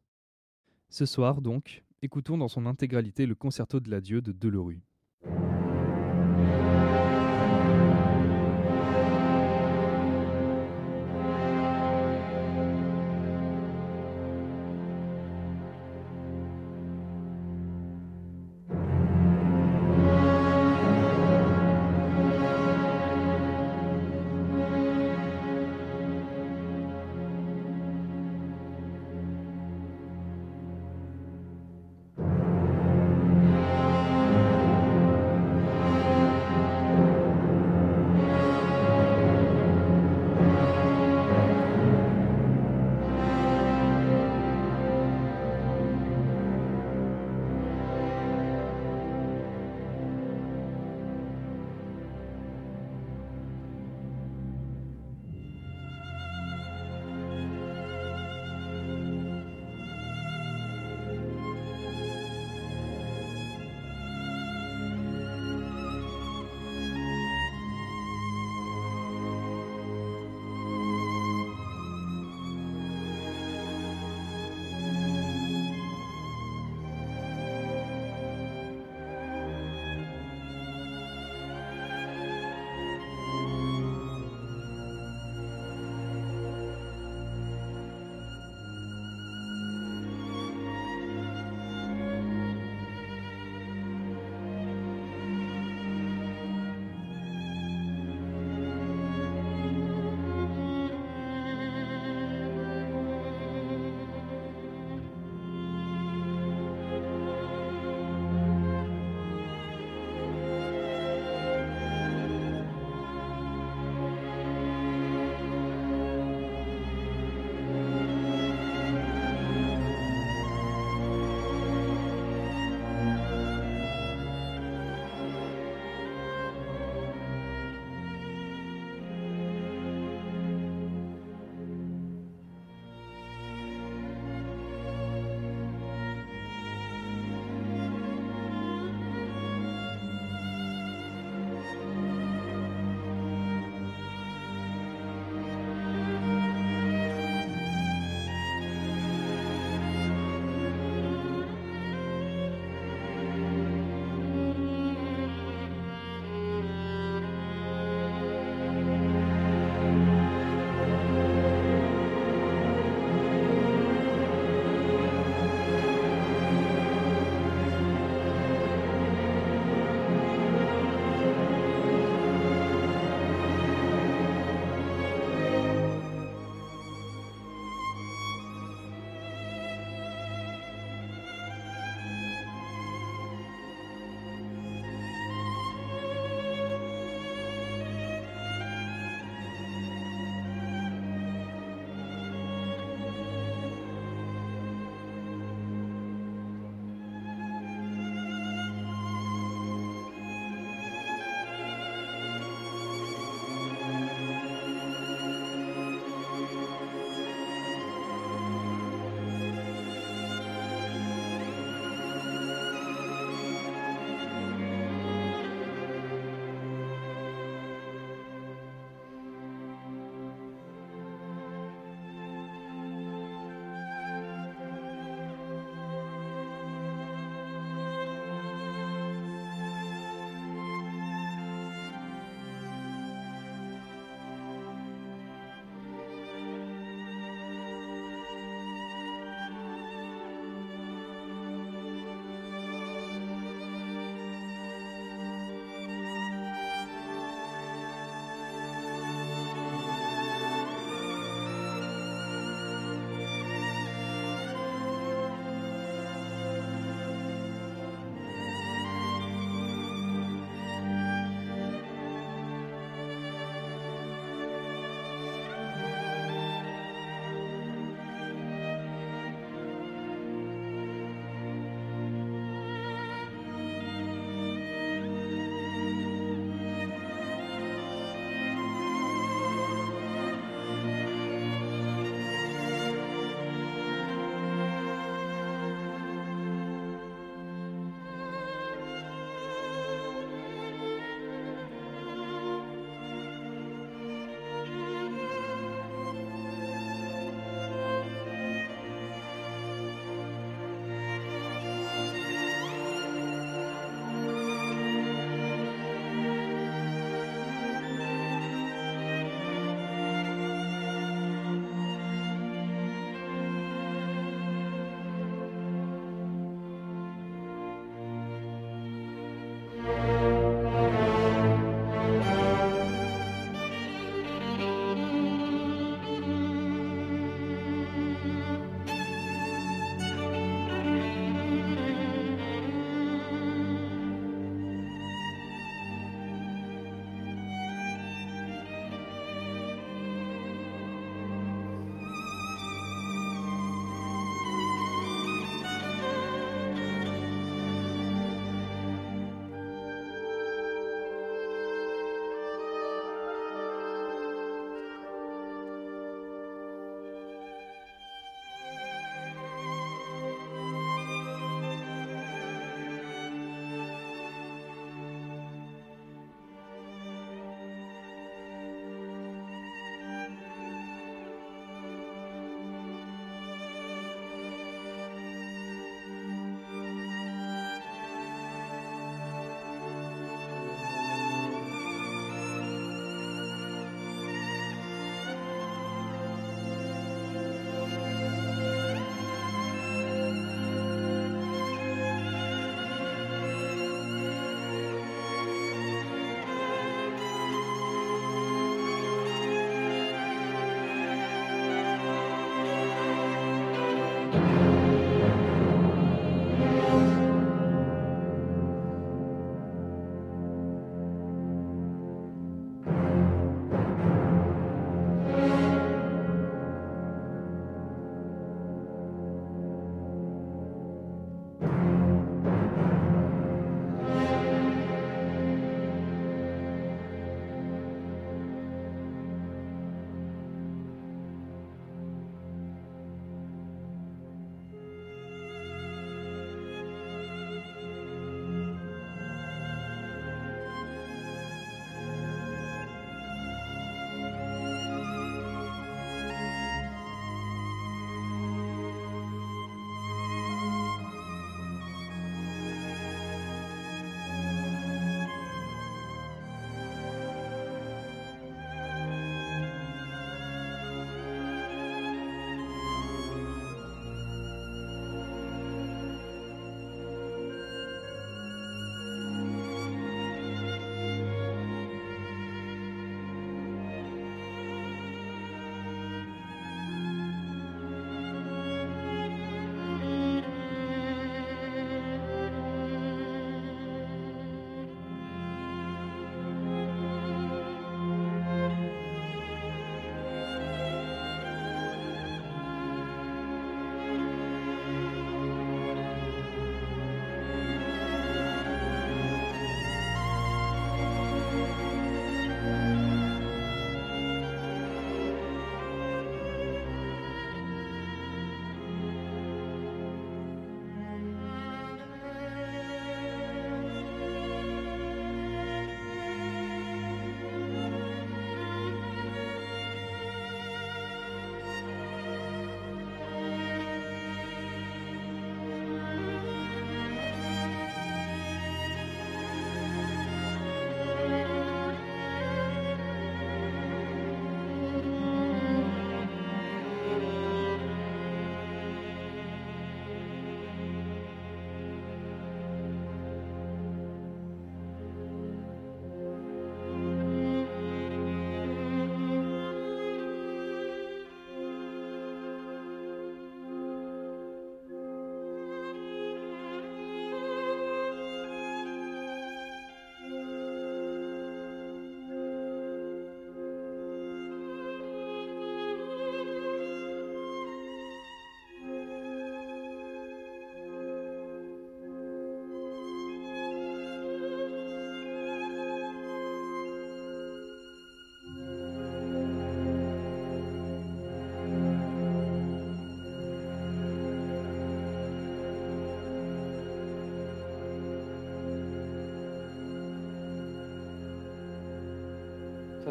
[0.90, 4.82] Ce soir, donc, écoutons dans son intégralité le concerto de l'adieu de Delerue.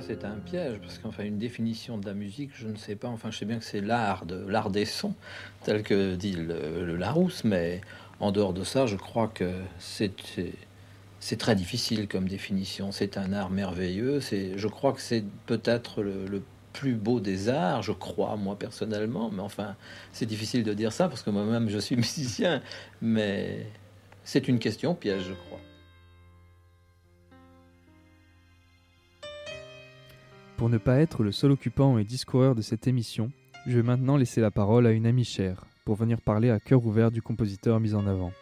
[0.06, 3.08] C'est un piège, parce qu'enfin, une définition de la musique, je ne sais pas.
[3.08, 5.14] Enfin, je sais bien que c'est l'art de l'art des sons,
[5.64, 7.80] tel que dit le, Larousse, mais
[8.20, 10.12] en dehors de ça, je crois que c'est
[11.20, 12.92] c'est très difficile comme définition.
[12.92, 14.20] C'est un art merveilleux.
[14.20, 16.42] C'est, je crois que c'est peut-être le, le
[16.74, 19.30] plus beau des arts, je crois, moi personnellement.
[19.30, 19.74] Mais enfin,
[20.12, 22.62] c'est difficile de dire ça parce que moi-même, je suis musicien.
[23.00, 23.66] Mais
[24.24, 25.53] c'est une question piège, je crois.
[30.64, 33.30] Pour ne pas être le seul occupant et discoureur de cette émission,
[33.66, 36.86] je vais maintenant laisser la parole à une amie chère pour venir parler à cœur
[36.86, 38.32] ouvert du compositeur mis en avant.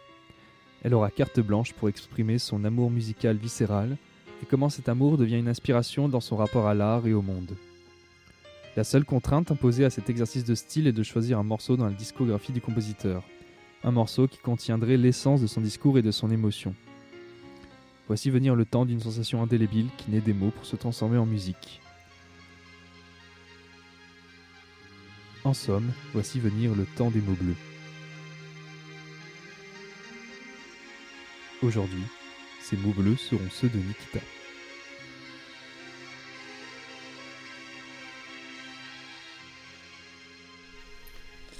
[0.83, 3.97] Elle aura carte blanche pour exprimer son amour musical viscéral
[4.41, 7.57] et comment cet amour devient une inspiration dans son rapport à l'art et au monde.
[8.77, 11.87] La seule contrainte imposée à cet exercice de style est de choisir un morceau dans
[11.87, 13.21] la discographie du compositeur,
[13.83, 16.73] un morceau qui contiendrait l'essence de son discours et de son émotion.
[18.07, 21.25] Voici venir le temps d'une sensation indélébile qui naît des mots pour se transformer en
[21.25, 21.81] musique.
[25.45, 27.57] En somme, voici venir le temps des mots bleus.
[31.61, 32.03] Aujourd'hui,
[32.61, 34.19] ces mots bleus seront ceux de Nikita.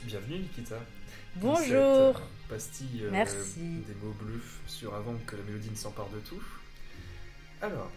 [0.06, 0.80] Bienvenue Nikita.
[1.36, 1.64] Bonjour.
[1.66, 2.14] Cette, euh,
[2.48, 3.60] pastille euh, Merci.
[3.60, 6.42] des mots bleus sur avant que la mélodie ne s'empare de tout.
[7.62, 7.92] Alors,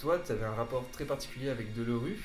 [0.00, 2.18] toi, tu avais un rapport très particulier avec Delerue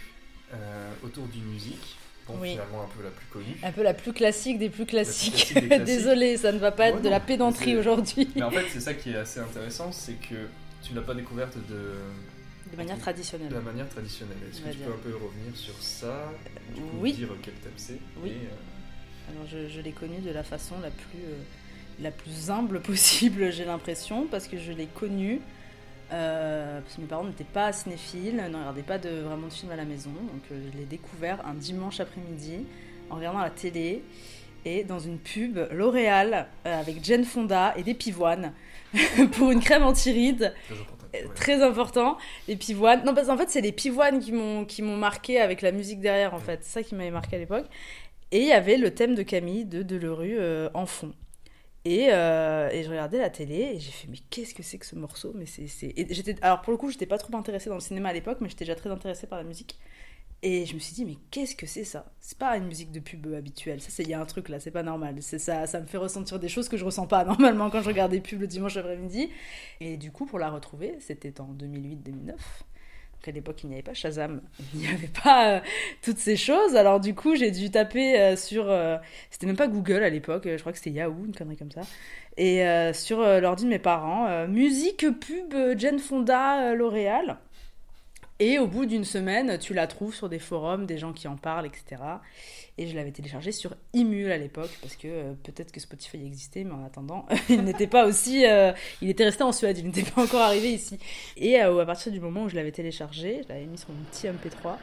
[0.52, 1.98] euh, autour d'une musique.
[2.28, 2.52] Bon, Oui.
[2.52, 3.58] finalement un peu la plus connue.
[3.64, 5.34] Un peu la plus classique des plus classiques.
[5.54, 5.80] classique des.
[5.86, 8.30] Désolée, ça ne va pas Ouais, être de la pédanterie aujourd'hui.
[8.36, 10.36] Mais en fait, c'est ça qui est assez intéressant, c'est que
[10.84, 11.92] tu ne l'as pas découverte de...
[12.72, 13.48] De manière traditionnelle.
[13.50, 14.38] De la manière traditionnelle.
[14.52, 14.88] Est-ce que tu dire.
[14.88, 16.32] peux un peu revenir sur ça
[16.76, 17.14] du coup, Oui.
[17.14, 18.30] Dire quel thème c'est Oui.
[18.30, 21.38] et, euh, Alors je, je l'ai connu de la façon la plus, euh,
[22.02, 25.40] la plus humble possible, j'ai l'impression, parce que je l'ai connu.
[26.12, 29.72] Euh, parce que mes parents n'étaient pas cinéphiles, ne regardaient pas de, vraiment de films
[29.72, 30.12] à la maison.
[30.12, 32.66] Donc euh, je l'ai découvert un dimanche après-midi
[33.10, 34.04] en regardant la télé
[34.66, 38.54] et dans une pub L'Oréal euh, avec Jane Fonda et des pivoines
[39.34, 40.54] pour une crème anti-rides.
[41.36, 43.04] Très important, les pivoines.
[43.04, 46.00] Non, parce qu'en fait, c'est les pivoines qui m'ont qui m'ont marqué avec la musique
[46.00, 46.60] derrière, en fait.
[46.62, 47.66] C'est ça qui m'avait marqué à l'époque.
[48.32, 50.38] Et il y avait le thème de Camille de Delerue
[50.74, 51.14] en fond.
[51.88, 54.86] Et, euh, et je regardais la télé et j'ai fait mais qu'est-ce que c'est que
[54.86, 55.32] ce morceau?
[55.36, 55.68] Mais c'est
[56.12, 58.50] j'étais alors pour le coup j'étais pas trop intéressée dans le cinéma à l'époque mais
[58.50, 59.80] j'étais déjà très intéressée par la musique.
[60.44, 62.12] Et je me suis dit mais qu'est-ce que c'est ça?
[62.20, 63.80] C'est pas une musique de pub habituelle.
[63.82, 65.16] Ça c'est il y a un truc là c'est pas normal.
[65.22, 67.88] C'est ça ça me fait ressentir des choses que je ressens pas normalement quand je
[67.88, 69.30] regarde des pubs le dimanche après-midi.
[69.80, 72.36] Et du coup pour la retrouver c'était en 2008 2009
[73.20, 74.42] donc à l'époque, il n'y avait pas Shazam,
[74.74, 75.60] il n'y avait pas euh,
[76.02, 76.76] toutes ces choses.
[76.76, 78.70] Alors du coup, j'ai dû taper euh, sur...
[78.70, 78.98] euh,
[79.32, 81.82] c'était même pas Google à l'époque, je crois que c'était Yahoo, une connerie comme ça.
[82.38, 82.64] Et
[82.94, 87.38] sur l'ordi de mes parents, musique pub Jane Fonda L'Oréal.
[88.38, 91.36] Et au bout d'une semaine, tu la trouves sur des forums, des gens qui en
[91.36, 92.00] parlent, etc.
[92.80, 96.64] Et je l'avais téléchargé sur Imul à l'époque, parce que euh, peut-être que Spotify existait,
[96.64, 98.46] mais en attendant, il n'était pas aussi...
[98.46, 98.72] euh,
[99.02, 101.00] il était resté en Suède, il n'était pas encore arrivé ici.
[101.38, 104.04] Et euh, à partir du moment où je l'avais téléchargé, je l'avais mis sur mon
[104.12, 104.76] petit MP3,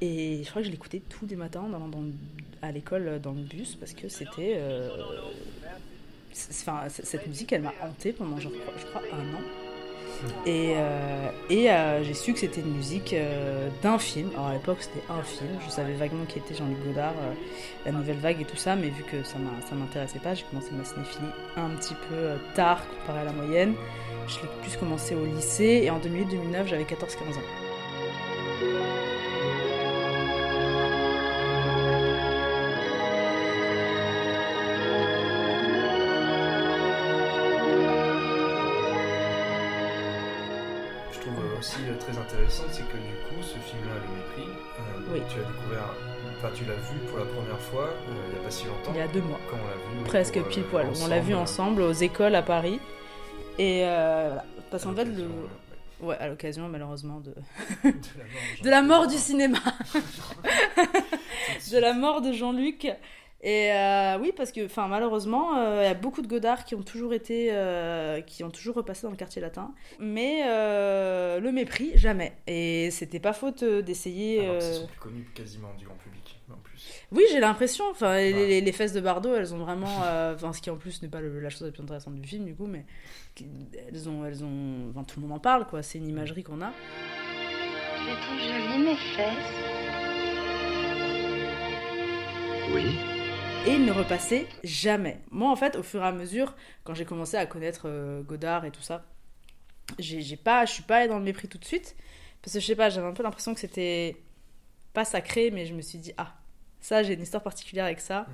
[0.00, 2.04] et je crois que je l'écoutais tous les matins dans, dans-
[2.62, 4.58] à l'école, dans le bus, parce que c'était...
[6.50, 9.40] Enfin, cette musique, elle m'a hantée pendant, je crois, un an.
[10.46, 14.30] Et, euh, euh, j'ai su que c'était une musique euh, d'un film.
[14.34, 15.50] Alors à l'époque, c'était un film.
[15.64, 17.14] Je savais vaguement qui était Jean-Luc Godard,
[17.84, 19.36] la nouvelle vague et tout ça, mais vu que ça
[19.68, 23.74] ça m'intéressait pas, j'ai commencé ma cinéphilie un petit peu tard comparé à la moyenne.
[24.26, 29.09] Je l'ai plus commencé au lycée et en 2008-2009, j'avais 14-15 ans.
[42.20, 45.20] Aussi euh, très intéressant, c'est que du coup, ce film-là, Le Mépris, euh, Oui.
[45.28, 45.94] tu l'as découvert,
[46.38, 48.90] enfin tu l'as vu pour la première fois euh, il n'y a pas si longtemps.
[48.94, 49.38] Il y a deux mois.
[49.50, 50.04] Quand on l'a vu.
[50.04, 50.86] Presque pour, euh, pile poil.
[51.02, 52.80] On l'a vu ensemble aux écoles à Paris.
[53.58, 54.44] Et euh, voilà.
[54.70, 55.26] Parce qu'en fait, le.
[56.00, 57.34] Ouais, à l'occasion, malheureusement, de.
[58.62, 59.58] de la mort du cinéma
[61.72, 62.86] De la mort de Jean-Luc.
[63.42, 66.74] Et euh, oui, parce que, enfin, malheureusement, euh, il y a beaucoup de Godard qui
[66.74, 67.48] ont toujours été.
[67.52, 69.72] euh, qui ont toujours repassé dans le quartier latin.
[69.98, 72.34] Mais euh, le mépris, jamais.
[72.46, 74.40] Et c'était pas faute euh, d'essayer.
[74.40, 76.86] Alors, euh, Ils sont plus connus quasiment du grand public, en plus.
[77.12, 77.84] oui, j'ai l'impression.
[77.90, 80.02] Enfin, les, les- les fesses de Bardot, elles ont vraiment.
[80.04, 82.28] euh, Enfin, ce qui en plus n'est pas le- la chose la plus intéressante du
[82.28, 82.84] film, du coup, mais
[83.90, 84.90] elles ont, elles ont.
[84.90, 85.82] Enfin, tout le monde en parle, quoi.
[85.82, 86.72] C'est une imagerie qu'on a.
[87.96, 89.54] Tu les trouves jolies, mes fesses
[92.74, 92.84] Oui.
[93.66, 95.20] Et il ne repassait jamais.
[95.30, 98.64] Moi, en fait, au fur et à mesure, quand j'ai commencé à connaître euh, Godard
[98.64, 99.04] et tout ça,
[99.98, 101.94] j'ai j'ai pas, je suis pas allée dans le mépris tout de suite,
[102.42, 104.16] parce que je sais pas, j'avais un peu l'impression que c'était
[104.94, 106.34] pas sacré, mais je me suis dit ah,
[106.80, 108.26] ça, j'ai une histoire particulière avec ça.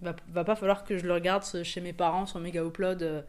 [0.00, 3.22] Va, va pas falloir que je le regarde chez mes parents sur méga upload euh,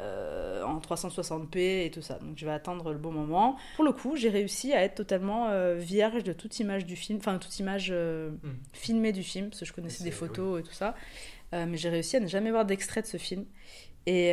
[0.00, 2.18] euh, en 360p et tout ça.
[2.18, 3.56] Donc je vais attendre le bon moment.
[3.76, 7.18] Pour le coup, j'ai réussi à être totalement euh, vierge de toute image du film,
[7.18, 8.30] enfin toute image euh,
[8.72, 10.94] filmée du film, parce que je connaissais des photos et tout ça.
[11.52, 13.44] Mais j'ai réussi à ne jamais voir d'extrait de ce film.
[14.06, 14.32] Et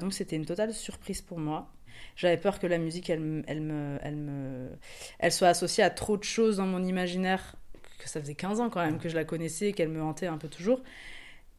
[0.00, 1.70] donc c'était une totale surprise pour moi.
[2.16, 4.68] J'avais peur que la musique, elle, me- elle, me, elle, me,
[5.18, 7.56] elle soit associée à trop de choses dans mon imaginaire,
[7.98, 10.26] que ça faisait 15 ans quand même que je la connaissais et qu'elle me hantait
[10.26, 10.82] un peu toujours.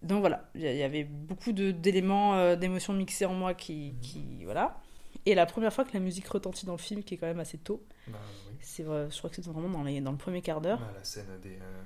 [0.03, 4.43] Donc voilà, il y avait beaucoup d'éléments, euh, d'émotions mixées en moi qui, qui.
[4.43, 4.79] Voilà.
[5.25, 7.39] Et la première fois que la musique retentit dans le film, qui est quand même
[7.39, 8.17] assez tôt, Bah,
[8.49, 8.55] oui.
[8.59, 10.79] c'est vrai, je crois que c'est vraiment dans, les, dans le premier quart d'heure.
[10.79, 11.57] Bah, la scène des.
[11.61, 11.81] euh,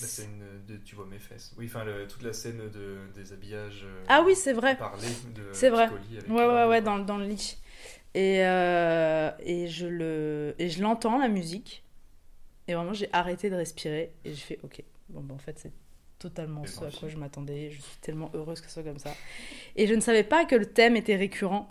[0.00, 1.52] La scène de Tu vois mes fesses.
[1.58, 3.82] Oui, enfin, toute la scène de, des habillages.
[3.84, 4.76] euh, Ah oui, c'est vrai.
[4.76, 5.84] Parler de C'est vrai.
[5.86, 7.58] Avec Ouais, ouais, ouais, dans, dans le lit.
[8.14, 11.84] Et, euh, et je le et je l'entends la musique.
[12.68, 14.82] Et vraiment, j'ai arrêté de respirer et j'ai fait OK.
[15.08, 15.72] Bon, bah, en fait, c'est
[16.18, 17.70] totalement ce à quoi je m'attendais.
[17.70, 19.14] Je suis tellement heureuse que ce soit comme ça.
[19.76, 21.68] Et je ne savais pas que le thème était récurrent.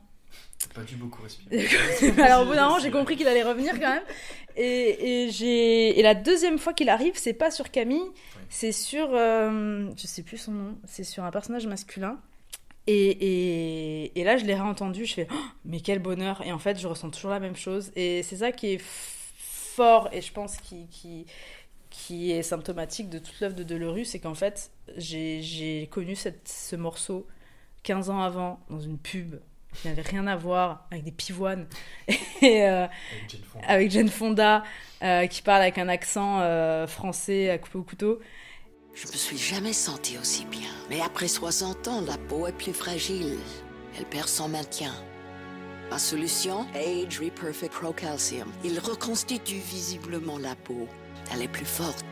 [0.60, 1.68] T'as pas dû beaucoup respirer.
[2.22, 4.04] Alors au bout d'un moment, j'ai compris qu'il allait revenir quand même.
[4.56, 8.10] Et, et j'ai et la deuxième fois qu'il arrive, c'est pas sur Camille,
[8.50, 12.20] c'est sur euh, je sais plus son nom, c'est sur un personnage masculin.
[12.88, 15.36] Et, et, et là, je l'ai réentendu, je fais Oh,
[15.66, 16.42] mais quel bonheur.
[16.46, 17.92] Et en fait, je ressens toujours la même chose.
[17.98, 18.82] Et c'est ça qui est
[19.78, 21.28] fort et je pense qui, qui,
[21.98, 26.48] qui est symptomatique de toute l'œuvre de Delerue, c'est qu'en fait, j'ai j'ai connu cette,
[26.48, 27.26] ce morceau
[27.84, 29.36] 15 ans avant dans une pub
[29.74, 31.68] qui n'avait rien à voir avec des pivoines
[32.42, 32.86] et euh,
[33.64, 34.64] avec Jane Fonda,
[35.02, 38.20] euh, qui parle avec un accent euh, français à couper au couteau.
[38.94, 40.70] Je me suis jamais sentie aussi bien.
[40.90, 43.38] Mais après 60 ans, la peau est plus fragile.
[43.98, 44.94] Elle perd son maintien.
[45.90, 48.52] Ma solution, Age Reperfect Pro Calcium.
[48.64, 50.88] Il reconstitue visiblement la peau.
[51.34, 52.04] Elle est plus forte,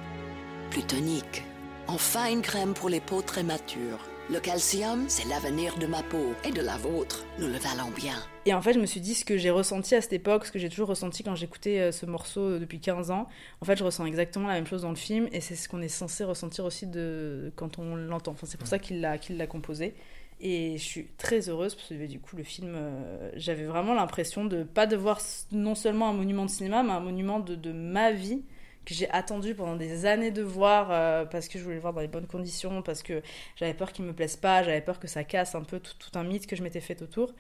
[0.72, 1.44] plus tonique.
[1.88, 4.00] Enfin, une crème pour les peaux très matures.
[4.32, 7.26] Le calcium, c'est l'avenir de ma peau et de la vôtre.
[7.40, 8.16] Nous le valons bien.
[8.48, 10.52] Et en fait, je me suis dit ce que j'ai ressenti à cette époque, ce
[10.52, 13.28] que j'ai toujours ressenti quand j'écoutais euh, ce morceau euh, depuis 15 ans.
[13.62, 15.82] En fait, je ressens exactement la même chose dans le film et c'est ce qu'on
[15.82, 17.52] est censé ressentir aussi de...
[17.56, 18.32] quand on l'entend.
[18.32, 19.94] Enfin, c'est pour ça qu'il l'a composé.
[20.42, 24.44] Et je suis très heureuse parce que du coup, le film, euh, j'avais vraiment l'impression
[24.44, 27.72] de pas de voir s- non seulement un monument de cinéma, mais un monument de
[27.72, 28.42] ma vie
[28.86, 31.94] que j'ai attendu pendant des années de voir euh, parce que je voulais le voir
[31.94, 33.22] dans les bonnes conditions, parce que
[33.56, 36.18] j'avais peur qu'il me plaise pas, j'avais peur que ça casse un peu tout, tout
[36.18, 37.34] un mythe que je m'étais fait autour.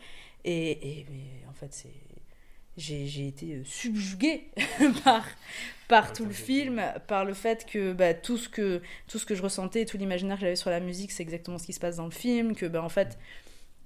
[0.44, 1.90] Et, et mais en fait, c'est
[2.78, 4.50] j'ai été subjuguée
[5.04, 5.26] par,
[5.88, 9.34] par tout le film, par le fait que bah, tout, ce que tout ce que
[9.34, 11.98] je ressentais, tout l'imaginaire que j'avais sur la musique, c'est exactement ce qui se passe
[11.98, 13.18] dans le film, que bah, en fait,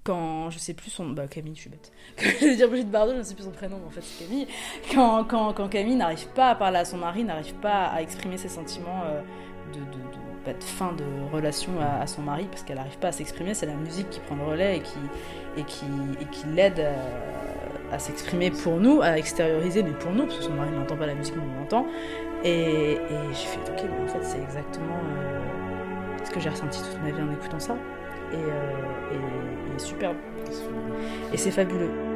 [0.04, 1.10] quand, je sais plus son...
[1.10, 1.92] Bah Camille, je suis bête.
[2.18, 4.26] Je vais dire Brigitte Bardot, je ne sais plus son prénom, mais en fait c'est
[4.26, 4.48] Camille.
[4.94, 8.38] Quand, quand, quand Camille n'arrive pas à parler à son mari, n'arrive pas à exprimer
[8.38, 9.22] ses sentiments euh,
[10.46, 13.66] bah, de fin de relation à, son mari, parce qu'elle n'arrive pas à s'exprimer, c'est
[13.66, 15.00] la musique qui prend le relais et qui,
[15.58, 15.86] et qui,
[16.22, 20.44] et qui l'aide à, à s'exprimer pour nous, à extérioriser, mais pour nous, parce que
[20.44, 21.86] son mari n'entend pas la musique, on l'entend.
[22.44, 23.00] Et, et
[23.32, 27.12] j'ai fait, ok, mais en fait c'est exactement euh, ce que j'ai ressenti toute ma
[27.12, 27.76] vie en écoutant ça.
[28.34, 28.38] Euh,
[29.12, 29.18] et,
[29.80, 30.18] superbe.
[31.34, 32.09] Et c'est fabuleux.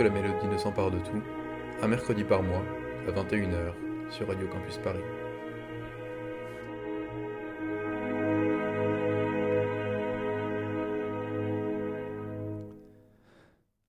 [0.00, 1.22] Que la mélodie ne s'empare de tout,
[1.82, 2.64] un mercredi par mois,
[3.06, 3.74] à 21h,
[4.08, 4.98] sur Radio Campus Paris.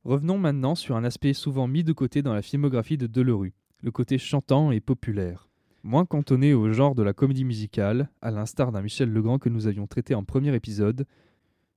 [0.03, 3.91] Revenons maintenant sur un aspect souvent mis de côté dans la filmographie de Delerue, le
[3.91, 5.47] côté chantant et populaire.
[5.83, 9.67] Moins cantonné au genre de la comédie musicale, à l'instar d'un Michel Legrand que nous
[9.67, 11.05] avions traité en premier épisode,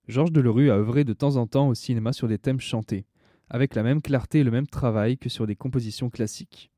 [0.08, 3.06] Georges Delerue a œuvré de temps en temps au cinéma sur des thèmes chantés,
[3.50, 6.70] avec la même clarté et le même travail que sur des compositions classiques.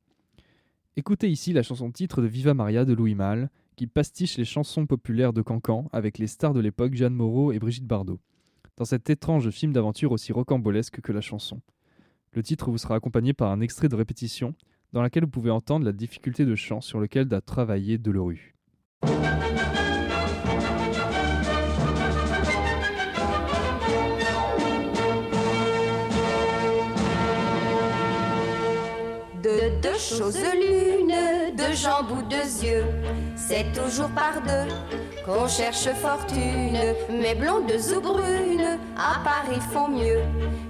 [0.95, 4.87] Écoutez ici la chanson titre de Viva Maria de Louis Malle, qui pastiche les chansons
[4.87, 8.19] populaires de Cancan avec les stars de l'époque Jeanne Moreau et Brigitte Bardot,
[8.77, 11.61] dans cet étrange film d'aventure aussi rocambolesque que la chanson.
[12.33, 14.55] Le titre vous sera accompagné par un extrait de répétition,
[14.93, 18.55] dans laquelle vous pouvez entendre la difficulté de chant sur lequel a travaillé Delerue.
[29.97, 32.85] Deux choses l'une, deux jambes ou deux yeux,
[33.35, 34.71] c'est toujours par deux
[35.25, 36.77] qu'on cherche fortune.
[37.09, 40.21] Mais blondes ou brunes, à Paris font mieux.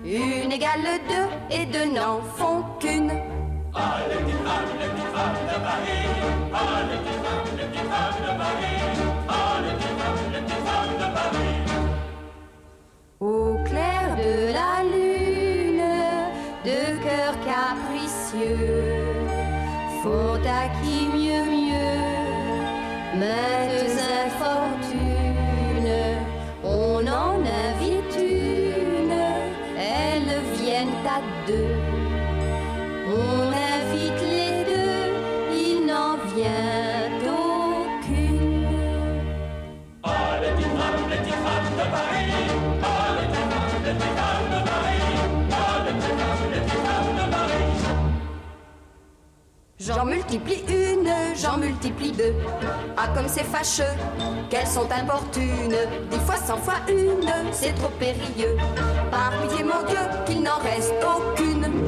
[0.06, 3.12] Une égale deux et deux n'en font qu'une.
[13.20, 15.84] Au clair de la lune,
[16.64, 18.87] deux cœurs capricieux
[20.48, 22.08] à qui mieux mieux
[23.20, 24.77] maintes infortunes.
[49.88, 51.10] J'en multiplie une,
[51.42, 52.36] j'en multiplie deux.
[52.98, 53.96] Ah, comme c'est fâcheux,
[54.50, 55.78] qu'elles sont importunes.
[56.12, 58.58] Dix fois, cent fois une, c'est trop périlleux.
[59.10, 59.32] Par
[59.64, 61.88] mon Dieu, qu'il n'en reste aucune.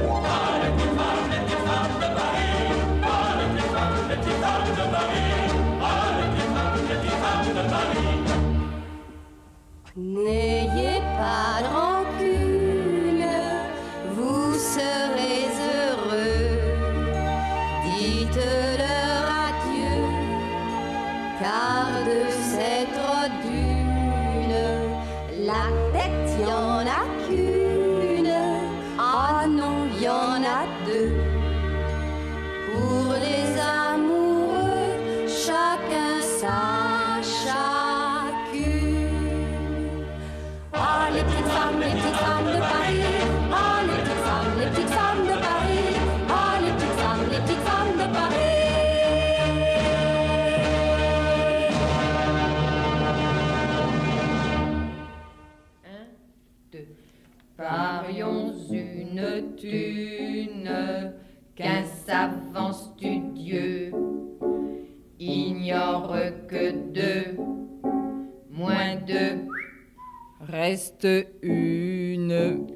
[70.70, 71.08] Reste
[71.42, 72.30] une.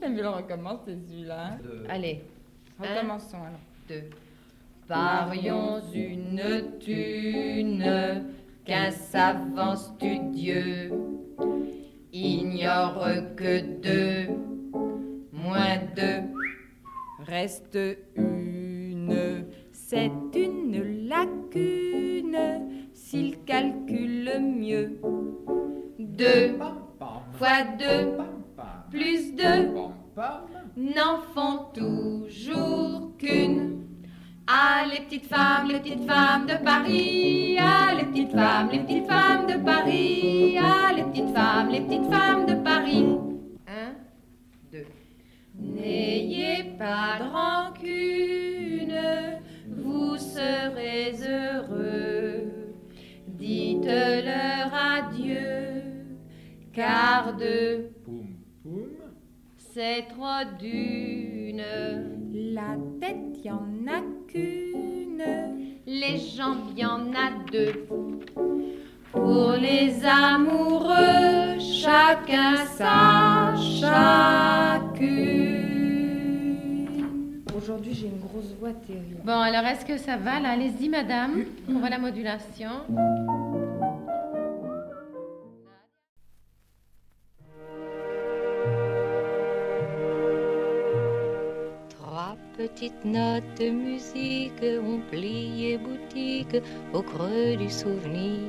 [0.00, 1.46] J'aime bien le recommencer celui-là.
[1.54, 1.58] hein.
[1.88, 2.22] Allez.
[2.78, 3.58] Recommençons alors.
[3.88, 4.04] Deux.
[4.86, 8.24] Parions une thune
[8.64, 10.92] qu'un savant studieux
[12.12, 13.04] ignore
[13.34, 14.32] que deux
[15.32, 16.22] moins deux
[17.26, 17.76] Reste
[18.14, 19.44] une.
[19.72, 22.38] C'est une lacune
[22.92, 25.00] s'il calcule mieux.
[25.98, 26.56] Deux
[27.38, 28.16] fois deux
[28.90, 29.70] plus deux
[30.76, 33.80] n'en font toujours qu'une.
[34.46, 37.56] Ah, les petites femmes, les petites femmes de Paris.
[37.58, 40.58] Ah, les petites femmes, les petites femmes de Paris.
[40.60, 43.06] Ah, les petites femmes, les petites femmes de Paris.
[43.66, 43.94] Un,
[44.70, 44.86] deux.
[45.58, 48.94] N'ayez pas de rancune,
[49.68, 52.63] vous serez heureux.
[53.46, 55.82] Dites-leur adieu,
[56.72, 57.90] car de
[59.58, 61.62] c'est trop d'une.
[62.54, 65.22] La tête y en a qu'une.
[65.86, 67.86] Les jambes y en a deux.
[69.12, 75.73] Pour les amoureux, chacun sa chacune.
[77.64, 79.22] Aujourd'hui, j'ai une grosse voix terrible.
[79.24, 80.38] Bon, alors est-ce que ça va?
[80.38, 81.46] Là Allez-y, madame.
[81.66, 82.68] On voit la modulation.
[91.88, 96.62] Trois petites notes de musique ont plié boutique
[96.92, 98.40] au creux du souvenir.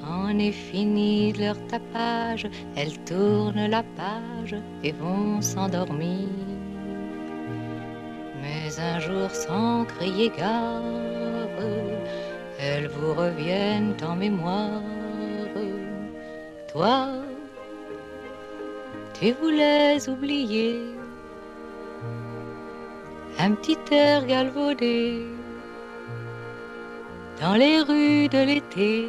[0.00, 6.51] C'en est fini de leur tapage, elles tournent la page et vont s'endormir.
[8.82, 10.82] Un jour sans crier gare,
[12.58, 14.82] elles vous reviennent en mémoire.
[16.72, 17.10] Toi,
[19.14, 20.80] tu voulais oublier
[23.38, 25.26] un petit air galvaudé
[27.40, 29.06] dans les rues de l'été.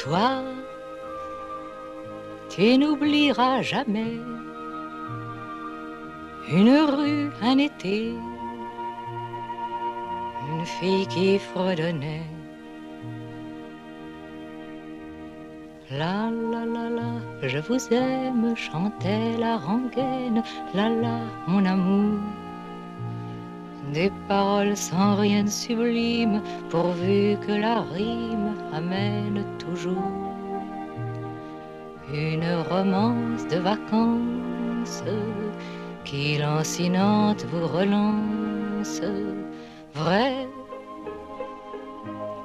[0.00, 0.42] Toi,
[2.50, 4.18] tu n'oublieras jamais
[6.50, 8.14] une rue, un été,
[10.50, 12.26] une fille qui fredonnait.
[15.90, 20.42] La la la la, je vous aime, chantait la rengaine.
[20.74, 22.18] La la, mon amour.
[23.92, 26.40] Des paroles sans rien de sublime,
[26.70, 30.32] pourvu que la rime amène toujours
[32.12, 35.02] une romance de vacances
[36.12, 39.00] qui lancinante vous relance.
[39.94, 40.46] Vrai,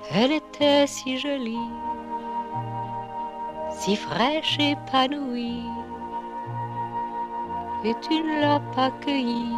[0.10, 1.68] elle était si jolie
[3.72, 5.62] si fraîche, épanouie,
[7.84, 9.54] et tu ne l'as pas cueillie.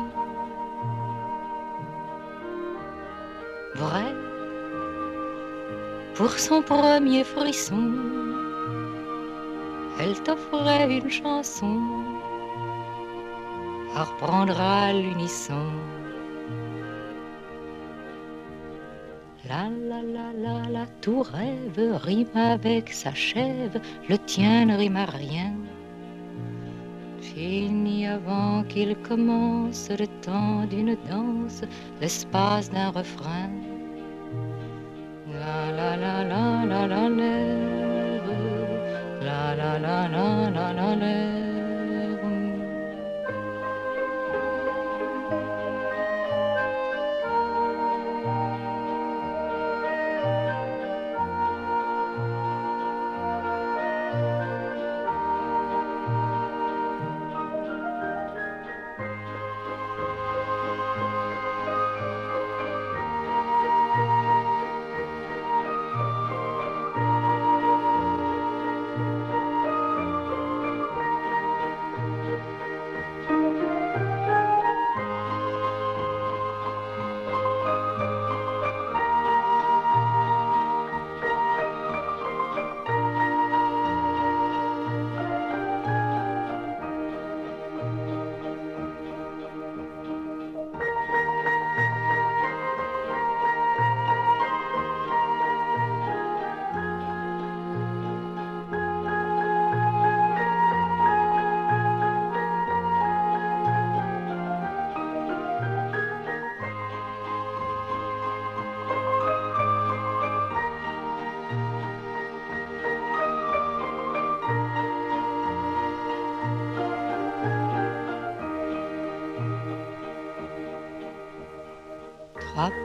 [3.76, 4.11] Vrai,
[6.15, 7.94] pour son premier frisson,
[10.02, 11.98] elle t'offrait une chanson
[13.99, 15.67] à l'unisson.
[19.47, 24.95] La la la la la, tout rêve rime avec sa chèvre, le tien ne rime
[24.97, 25.53] à rien.
[27.21, 31.61] Fini avant qu'il commence le temps d'une danse,
[31.99, 33.49] l'espace d'un refrain.
[35.34, 37.35] La la la la la la la
[39.21, 41.59] la la la la la la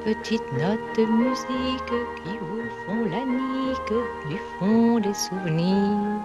[0.04, 6.20] petites notes de musique qui vous font la nique du fond des souvenirs.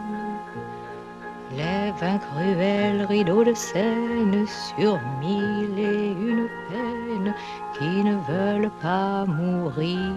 [1.56, 7.34] Lève un cruel rideau de scène sur mille et une peines
[7.77, 10.14] qui ne veulent pas mourir.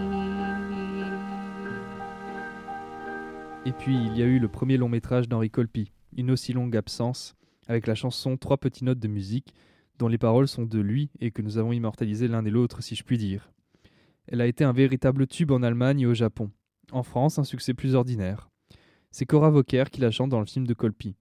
[3.65, 6.77] Et puis il y a eu le premier long métrage d'Henri Colpi, Une aussi longue
[6.77, 7.35] absence,
[7.69, 9.55] avec la chanson Trois petites notes de musique
[10.03, 12.97] dont les paroles sont de lui et que nous avons immortalisé l'un et l'autre, si
[12.97, 13.53] je puis dire.
[14.27, 16.51] Elle a été un véritable tube en Allemagne et au Japon.
[16.91, 18.51] En France, un succès plus ordinaire.
[19.13, 21.15] C'est Cora Vauquer qui la chante dans le film de Colpi.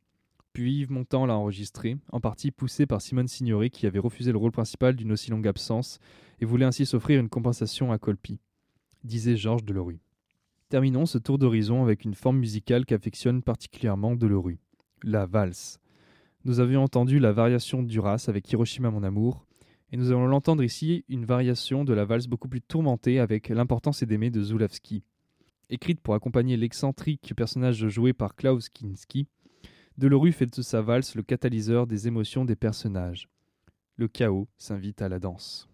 [0.52, 4.40] Puis Yves Montand l'a enregistré, en partie poussé par Simone Signoret qui avait refusé le
[4.40, 5.99] rôle principal d'une aussi longue absence
[6.40, 8.40] et voulait ainsi s'offrir une compensation à Colpi,
[9.03, 10.02] disait Georges Delerue.
[10.70, 14.58] Terminons ce tour d'horizon avec une forme musicale qu'affectionne particulièrement Delerue,
[15.03, 15.80] la valse.
[16.43, 19.45] Nous avions entendu la variation d'Uras avec Hiroshima mon amour,
[19.91, 24.01] et nous allons l'entendre ici une variation de la valse beaucoup plus tourmentée avec L'importance
[24.01, 25.03] est d'aimer de Zulawski.
[25.69, 29.27] Écrite pour accompagner l'excentrique personnage joué par Klaus Kinski,
[29.97, 33.30] Delorue fait de sa valse le catalyseur des émotions des personnages.
[33.97, 35.69] Le chaos s'invite à la danse.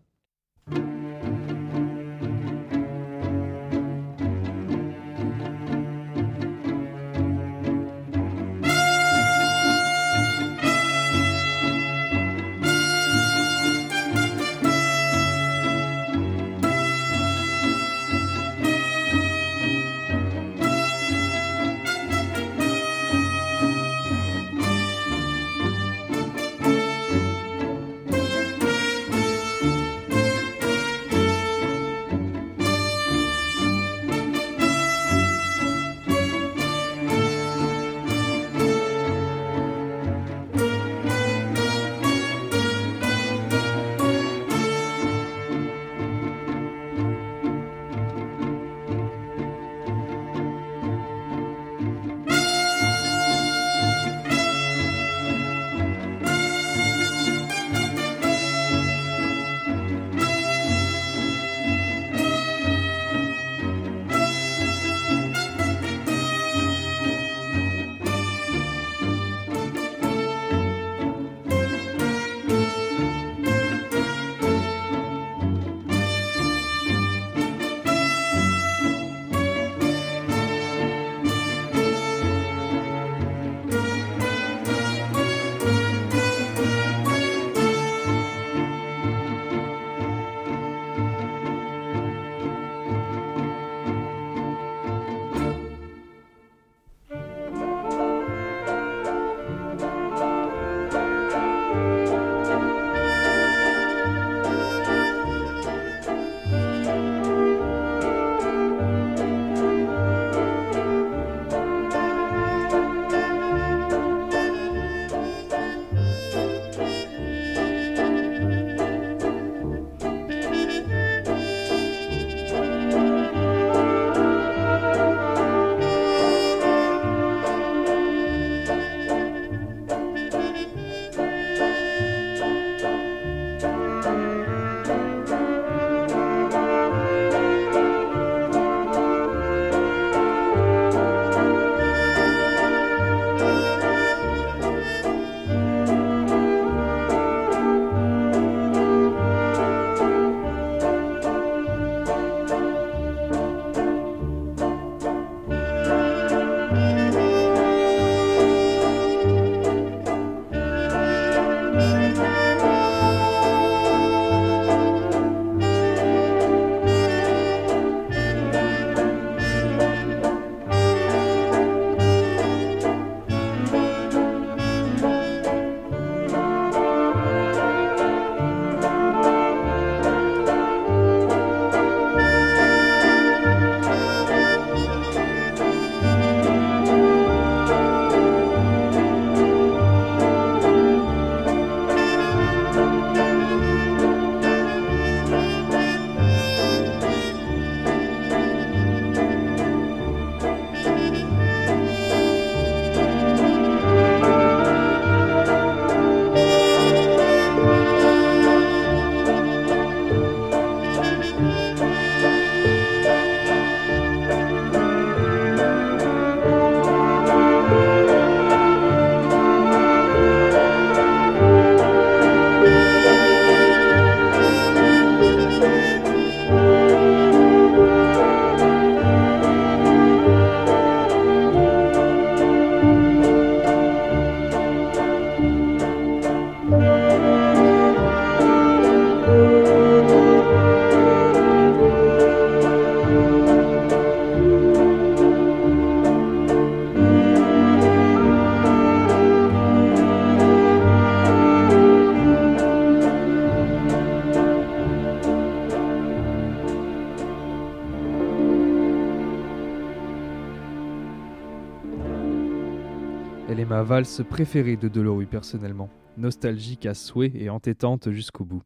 [263.97, 268.61] Valse préférée de Delorue personnellement, nostalgique à souhait et entêtante jusqu'au bout.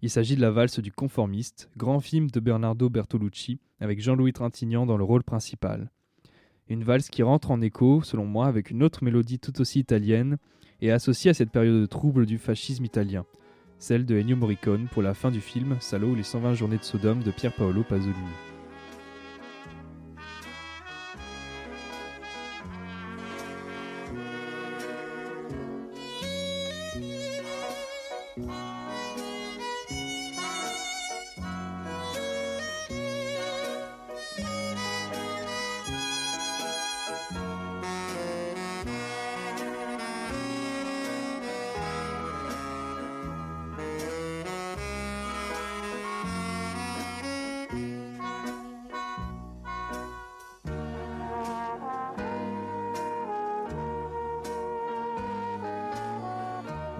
[0.00, 4.86] Il s'agit de la valse du conformiste, grand film de Bernardo Bertolucci, avec Jean-Louis Trintignant
[4.86, 5.90] dans le rôle principal.
[6.68, 10.36] Une valse qui rentre en écho, selon moi, avec une autre mélodie tout aussi italienne
[10.80, 13.26] et associée à cette période de trouble du fascisme italien,
[13.80, 16.84] celle de Ennio Morricone pour la fin du film Salo ou les 120 journées de
[16.84, 18.49] Sodome de Pier Paolo Pasolini.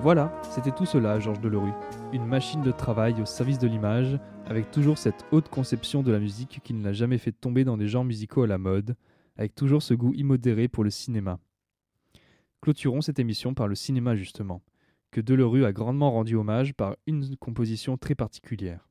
[0.03, 1.75] Voilà, c'était tout cela, Georges Delerue.
[2.15, 6.19] Une machine de travail au service de l'image, avec toujours cette haute conception de la
[6.19, 8.97] musique qui ne l'a jamais fait tomber dans des genres musicaux à la mode,
[9.37, 11.39] avec toujours ce goût immodéré pour le cinéma.
[12.63, 14.63] Clôturons cette émission par le cinéma justement,
[15.11, 18.89] que Delerue a grandement rendu hommage par une composition très particulière.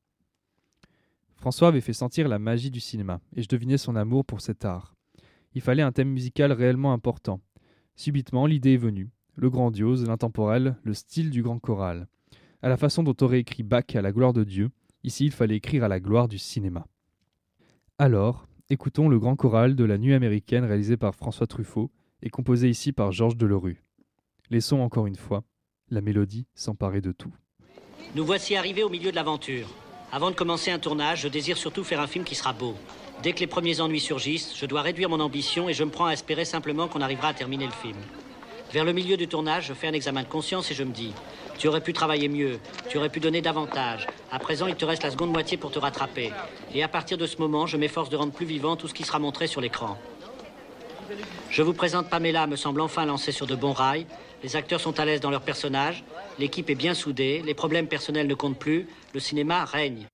[1.34, 4.64] François avait fait sentir la magie du cinéma, et je devinais son amour pour cet
[4.64, 4.94] art.
[5.54, 7.40] Il fallait un thème musical réellement important.
[7.96, 9.10] Subitement, l'idée est venue,
[9.40, 12.08] le grandiose, l'intemporel, le style du grand choral.
[12.60, 14.68] À la façon dont aurait écrit Bach à la gloire de Dieu,
[15.02, 16.86] ici il fallait écrire à la gloire du cinéma.
[17.98, 21.90] Alors, écoutons le grand choral de la nuit américaine réalisé par François Truffaut
[22.22, 23.82] et composé ici par Georges Delerue.
[24.50, 25.42] Laissons encore une fois
[25.88, 27.32] la mélodie s'emparer de tout.
[28.14, 29.68] Nous voici arrivés au milieu de l'aventure.
[30.12, 32.74] Avant de commencer un tournage, je désire surtout faire un film qui sera beau.
[33.22, 36.06] Dès que les premiers ennuis surgissent, je dois réduire mon ambition et je me prends
[36.06, 37.96] à espérer simplement qu'on arrivera à terminer le film.
[38.72, 41.12] Vers le milieu du tournage, je fais un examen de conscience et je me dis
[41.58, 44.06] Tu aurais pu travailler mieux, tu aurais pu donner davantage.
[44.30, 46.32] À présent, il te reste la seconde moitié pour te rattraper.
[46.72, 49.02] Et à partir de ce moment, je m'efforce de rendre plus vivant tout ce qui
[49.02, 49.98] sera montré sur l'écran.
[51.50, 54.06] Je vous présente Pamela, me semble enfin lancée sur de bons rails.
[54.44, 56.04] Les acteurs sont à l'aise dans leurs personnages,
[56.38, 60.06] l'équipe est bien soudée, les problèmes personnels ne comptent plus, le cinéma règne.